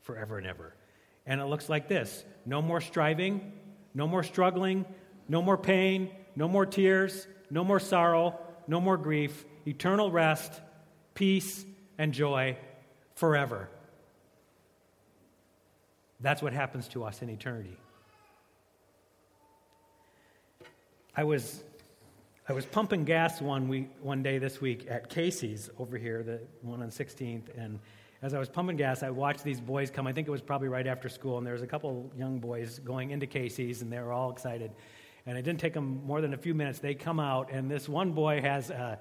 forever 0.00 0.38
and 0.38 0.46
ever. 0.46 0.74
And 1.26 1.38
it 1.38 1.44
looks 1.44 1.68
like 1.68 1.86
this 1.86 2.24
no 2.46 2.62
more 2.62 2.80
striving, 2.80 3.52
no 3.92 4.08
more 4.08 4.22
struggling, 4.22 4.86
no 5.28 5.42
more 5.42 5.58
pain, 5.58 6.10
no 6.34 6.48
more 6.48 6.64
tears, 6.64 7.26
no 7.50 7.64
more 7.64 7.80
sorrow, 7.80 8.38
no 8.66 8.80
more 8.80 8.96
grief, 8.96 9.44
eternal 9.66 10.10
rest, 10.10 10.52
peace, 11.14 11.66
and 11.98 12.14
joy 12.14 12.56
forever. 13.14 13.68
That's 16.20 16.42
what 16.42 16.52
happens 16.52 16.88
to 16.88 17.04
us 17.04 17.22
in 17.22 17.30
eternity. 17.30 17.76
I 21.16 21.24
was, 21.24 21.64
I 22.48 22.52
was 22.52 22.66
pumping 22.66 23.04
gas 23.04 23.40
one, 23.40 23.68
week, 23.68 23.88
one 24.00 24.22
day 24.22 24.38
this 24.38 24.60
week 24.60 24.86
at 24.88 25.08
Casey's 25.08 25.70
over 25.78 25.98
here, 25.98 26.22
the 26.22 26.40
one 26.62 26.82
on 26.82 26.90
16th, 26.90 27.48
and 27.56 27.80
as 28.22 28.34
I 28.34 28.38
was 28.38 28.50
pumping 28.50 28.76
gas, 28.76 29.02
I 29.02 29.08
watched 29.08 29.42
these 29.44 29.60
boys 29.60 29.90
come. 29.90 30.06
I 30.06 30.12
think 30.12 30.28
it 30.28 30.30
was 30.30 30.42
probably 30.42 30.68
right 30.68 30.86
after 30.86 31.08
school, 31.08 31.38
and 31.38 31.46
there 31.46 31.54
was 31.54 31.62
a 31.62 31.66
couple 31.66 32.10
young 32.18 32.38
boys 32.38 32.78
going 32.80 33.12
into 33.12 33.26
Casey's, 33.26 33.80
and 33.80 33.90
they 33.90 33.98
were 33.98 34.12
all 34.12 34.30
excited. 34.30 34.72
And 35.24 35.38
it 35.38 35.42
didn't 35.42 35.60
take 35.60 35.72
them 35.72 36.02
more 36.04 36.20
than 36.20 36.34
a 36.34 36.36
few 36.36 36.54
minutes. 36.54 36.80
They 36.80 36.94
come 36.94 37.18
out, 37.18 37.50
and 37.50 37.70
this 37.70 37.88
one 37.88 38.12
boy 38.12 38.42
has 38.42 38.68
a 38.68 38.98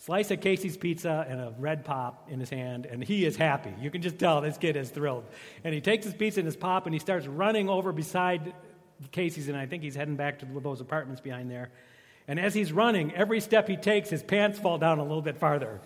slice 0.00 0.30
of 0.30 0.40
Casey's 0.40 0.78
pizza 0.78 1.26
and 1.28 1.40
a 1.40 1.52
red 1.58 1.84
pop 1.84 2.26
in 2.30 2.40
his 2.40 2.48
hand, 2.48 2.86
and 2.86 3.04
he 3.04 3.26
is 3.26 3.36
happy. 3.36 3.74
You 3.78 3.90
can 3.90 4.00
just 4.00 4.18
tell 4.18 4.40
this 4.40 4.56
kid 4.56 4.74
is 4.76 4.88
thrilled. 4.88 5.24
And 5.62 5.74
he 5.74 5.82
takes 5.82 6.06
his 6.06 6.14
pizza 6.14 6.40
and 6.40 6.46
his 6.46 6.56
pop, 6.56 6.86
and 6.86 6.94
he 6.94 6.98
starts 6.98 7.26
running 7.26 7.68
over 7.68 7.92
beside 7.92 8.54
Casey's, 9.12 9.48
and 9.48 9.56
I 9.56 9.66
think 9.66 9.82
he's 9.82 9.94
heading 9.94 10.16
back 10.16 10.38
to 10.38 10.46
those 10.46 10.80
apartments 10.80 11.20
behind 11.20 11.50
there. 11.50 11.70
And 12.26 12.40
as 12.40 12.54
he's 12.54 12.72
running, 12.72 13.14
every 13.14 13.40
step 13.40 13.68
he 13.68 13.76
takes, 13.76 14.08
his 14.08 14.22
pants 14.22 14.58
fall 14.58 14.78
down 14.78 15.00
a 15.00 15.02
little 15.02 15.20
bit 15.20 15.36
farther. 15.36 15.80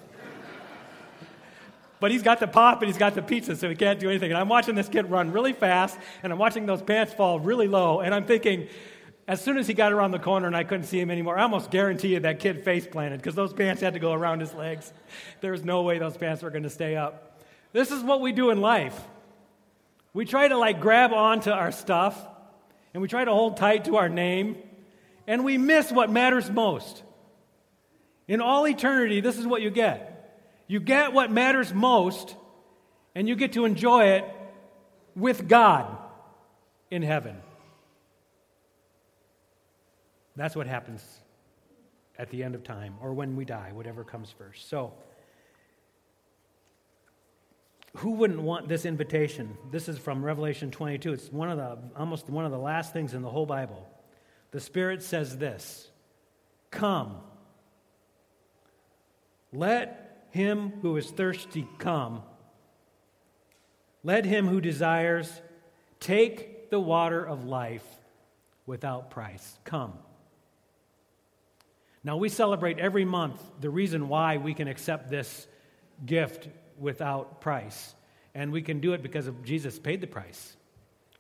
but 1.99 2.13
he's 2.13 2.23
got 2.23 2.39
the 2.39 2.47
pop 2.47 2.83
and 2.83 2.87
he's 2.87 2.99
got 2.99 3.17
the 3.17 3.23
pizza, 3.23 3.57
so 3.57 3.69
he 3.69 3.75
can't 3.75 3.99
do 3.99 4.09
anything. 4.09 4.31
And 4.31 4.39
I'm 4.39 4.49
watching 4.49 4.77
this 4.77 4.89
kid 4.89 5.11
run 5.11 5.33
really 5.33 5.53
fast, 5.53 5.99
and 6.23 6.33
I'm 6.33 6.39
watching 6.39 6.67
those 6.67 6.83
pants 6.83 7.13
fall 7.13 7.41
really 7.41 7.67
low, 7.67 7.99
and 7.99 8.15
I'm 8.15 8.27
thinking, 8.27 8.69
as 9.27 9.41
soon 9.41 9.57
as 9.57 9.67
he 9.67 9.75
got 9.75 9.93
around 9.93 10.11
the 10.11 10.19
corner 10.19 10.47
and 10.47 10.57
I 10.57 10.65
couldn't 10.65 10.87
see 10.87 11.01
him 11.01 11.11
anymore, 11.11 11.39
I 11.39 11.43
almost 11.43 11.71
guarantee 11.71 12.15
you 12.15 12.21
that 12.21 12.41
kid 12.41 12.65
face 12.65 12.87
planted 12.87 13.19
because 13.19 13.35
those 13.35 13.53
pants 13.53 13.81
had 13.81 13.95
to 13.95 13.99
go 13.99 14.13
around 14.13 14.41
his 14.41 14.53
legs. 14.55 14.93
There 15.41 15.53
was 15.53 15.65
no 15.65 15.83
way 15.83 15.99
those 15.99 16.17
pants 16.17 16.43
were 16.43 16.51
going 16.51 16.65
to 16.65 16.71
stay 16.71 16.97
up. 16.97 17.41
This 17.73 17.91
is 17.91 18.03
what 18.03 18.21
we 18.21 18.33
do 18.33 18.51
in 18.51 18.61
life. 18.61 18.99
We 20.13 20.25
try 20.25 20.49
to 20.49 20.57
like 20.57 20.81
grab 20.81 21.13
onto 21.13 21.51
our 21.51 21.73
stuff 21.73 22.19
and 22.93 23.03
we 23.03 23.09
try 23.09 23.25
to 23.25 23.33
hold 23.33 23.57
tight 23.57 23.87
to 23.87 23.97
our 23.97 24.09
name 24.09 24.57
and 25.27 25.45
we 25.45 25.59
miss 25.59 25.91
what 25.91 26.11
matters 26.11 26.51
most. 26.51 27.03
In 28.29 28.41
all 28.41 28.67
eternity, 28.67 29.21
this 29.21 29.39
is 29.39 29.47
what 29.47 29.63
you 29.63 29.71
get 29.71 30.15
you 30.67 30.81
get 30.81 31.13
what 31.13 31.31
matters 31.31 31.73
most, 31.75 32.35
and 33.15 33.29
you 33.29 33.37
get 33.37 33.53
to 33.53 33.65
enjoy 33.65 34.07
it 34.13 34.25
with 35.15 35.47
God 35.47 35.87
in 36.91 37.03
heaven. 37.03 37.37
That's 40.37 40.57
what 40.57 40.67
happens 40.67 41.21
at 42.19 42.31
the 42.31 42.43
end 42.43 42.55
of 42.55 42.65
time 42.65 42.95
or 43.01 43.13
when 43.13 43.37
we 43.37 43.45
die, 43.45 43.71
whatever 43.73 44.05
comes 44.05 44.31
first. 44.31 44.69
So, 44.69 44.93
who 47.99 48.13
wouldn't 48.13 48.43
want 48.43 48.69
this 48.69 48.85
invitation? 48.85 49.57
This 49.71 49.89
is 49.89 49.99
from 49.99 50.25
Revelation 50.25 50.71
22. 50.71 51.13
It's 51.13 51.33
one 51.33 51.49
of 51.51 51.59
the 51.59 51.79
almost 51.97 52.29
one 52.29 52.45
of 52.45 52.51
the 52.51 52.59
last 52.59 52.93
things 52.93 53.15
in 53.15 53.23
the 53.23 53.31
whole 53.31 53.47
Bible. 53.47 53.89
The 54.51 54.61
Spirit 54.61 55.03
says 55.03 55.39
this: 55.39 55.91
"Come. 56.71 57.19
Let 59.53 60.27
him 60.31 60.73
who 60.83 60.97
is 60.97 61.11
thirsty 61.13 61.69
come. 61.79 62.23
Let 64.03 64.25
him 64.25 64.49
who 64.49 64.61
desires 64.61 65.41
take 66.01 66.71
the 66.71 66.81
water 66.81 67.25
of 67.25 67.45
life 67.45 67.87
without 68.67 69.11
price. 69.11 69.59
Come." 69.65 69.97
Now, 72.05 72.19
we 72.19 72.29
celebrate 72.29 72.79
every 72.79 73.07
month 73.07 73.41
the 73.61 73.71
reason 73.71 74.09
why 74.09 74.37
we 74.37 74.53
can 74.53 74.69
accept 74.69 75.09
this 75.09 75.47
gift 76.05 76.49
without 76.79 77.41
price. 77.41 77.95
And 78.35 78.53
we 78.53 78.61
can 78.61 78.81
do 78.81 78.93
it 78.93 79.03
because 79.03 79.27
of 79.27 79.43
Jesus 79.43 79.79
paid 79.79 80.03
the 80.03 80.07
price. 80.07 80.57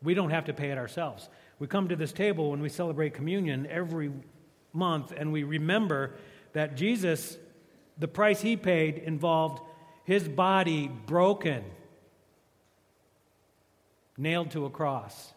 We 0.03 0.12
don't 0.12 0.31
have 0.31 0.44
to 0.47 0.53
pay 0.53 0.70
it 0.70 0.79
ourselves. 0.79 1.29
We 1.59 1.66
come 1.66 1.88
to 1.88 1.97
this 1.97 2.12
table 2.12 2.51
when 2.51 2.61
we 2.61 2.68
celebrate 2.68 3.14
communion 3.14 3.66
every 3.70 4.12
month 4.75 5.12
and 5.16 5.33
we 5.33 5.44
remember 5.44 6.16
that 6.53 6.77
Jesus, 6.77 7.38
the 7.97 8.09
price 8.09 8.42
he 8.42 8.57
paid 8.57 8.99
involved 8.99 9.62
his 10.05 10.29
body 10.29 10.88
broken, 10.88 11.64
nailed 14.18 14.51
to 14.51 14.66
a 14.66 14.70
cross. 14.70 15.33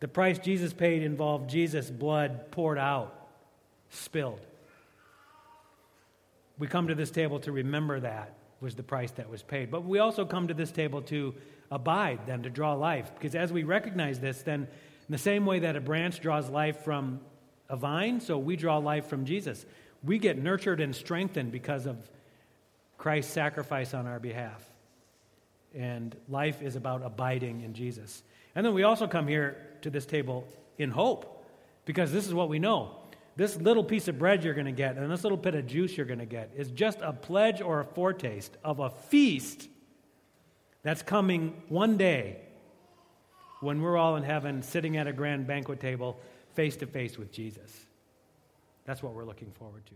The 0.00 0.08
price 0.08 0.38
Jesus 0.38 0.72
paid 0.72 1.02
involved 1.02 1.48
Jesus' 1.48 1.90
blood 1.90 2.50
poured 2.50 2.78
out, 2.78 3.28
spilled. 3.90 4.40
We 6.62 6.68
come 6.68 6.86
to 6.86 6.94
this 6.94 7.10
table 7.10 7.40
to 7.40 7.50
remember 7.50 7.98
that 7.98 8.36
was 8.60 8.76
the 8.76 8.84
price 8.84 9.10
that 9.10 9.28
was 9.28 9.42
paid. 9.42 9.68
But 9.68 9.82
we 9.84 9.98
also 9.98 10.24
come 10.24 10.46
to 10.46 10.54
this 10.54 10.70
table 10.70 11.02
to 11.02 11.34
abide, 11.72 12.20
then, 12.24 12.44
to 12.44 12.50
draw 12.50 12.74
life. 12.74 13.10
Because 13.12 13.34
as 13.34 13.52
we 13.52 13.64
recognize 13.64 14.20
this, 14.20 14.42
then, 14.42 14.60
in 14.60 15.10
the 15.10 15.18
same 15.18 15.44
way 15.44 15.58
that 15.58 15.74
a 15.74 15.80
branch 15.80 16.20
draws 16.20 16.48
life 16.48 16.84
from 16.84 17.18
a 17.68 17.74
vine, 17.74 18.20
so 18.20 18.38
we 18.38 18.54
draw 18.54 18.78
life 18.78 19.06
from 19.06 19.24
Jesus. 19.24 19.66
We 20.04 20.20
get 20.20 20.40
nurtured 20.40 20.80
and 20.80 20.94
strengthened 20.94 21.50
because 21.50 21.84
of 21.84 21.96
Christ's 22.96 23.32
sacrifice 23.32 23.92
on 23.92 24.06
our 24.06 24.20
behalf. 24.20 24.64
And 25.74 26.14
life 26.28 26.62
is 26.62 26.76
about 26.76 27.04
abiding 27.04 27.62
in 27.62 27.74
Jesus. 27.74 28.22
And 28.54 28.64
then 28.64 28.72
we 28.72 28.84
also 28.84 29.08
come 29.08 29.26
here 29.26 29.56
to 29.80 29.90
this 29.90 30.06
table 30.06 30.46
in 30.78 30.92
hope, 30.92 31.44
because 31.86 32.12
this 32.12 32.28
is 32.28 32.32
what 32.32 32.48
we 32.48 32.60
know 32.60 33.01
this 33.36 33.56
little 33.56 33.84
piece 33.84 34.08
of 34.08 34.18
bread 34.18 34.44
you're 34.44 34.54
going 34.54 34.66
to 34.66 34.72
get 34.72 34.96
and 34.96 35.10
this 35.10 35.22
little 35.22 35.38
bit 35.38 35.54
of 35.54 35.66
juice 35.66 35.96
you're 35.96 36.06
going 36.06 36.18
to 36.18 36.26
get 36.26 36.50
is 36.56 36.70
just 36.70 36.98
a 37.00 37.12
pledge 37.12 37.60
or 37.60 37.80
a 37.80 37.84
foretaste 37.84 38.56
of 38.64 38.80
a 38.80 38.90
feast 38.90 39.68
that's 40.82 41.02
coming 41.02 41.62
one 41.68 41.96
day 41.96 42.36
when 43.60 43.80
we're 43.80 43.96
all 43.96 44.16
in 44.16 44.22
heaven 44.22 44.62
sitting 44.62 44.96
at 44.96 45.06
a 45.06 45.12
grand 45.12 45.46
banquet 45.46 45.80
table 45.80 46.18
face 46.54 46.76
to 46.76 46.86
face 46.86 47.16
with 47.16 47.32
Jesus. 47.32 47.86
That's 48.84 49.02
what 49.02 49.14
we're 49.14 49.24
looking 49.24 49.52
forward 49.52 49.86
to. 49.86 49.94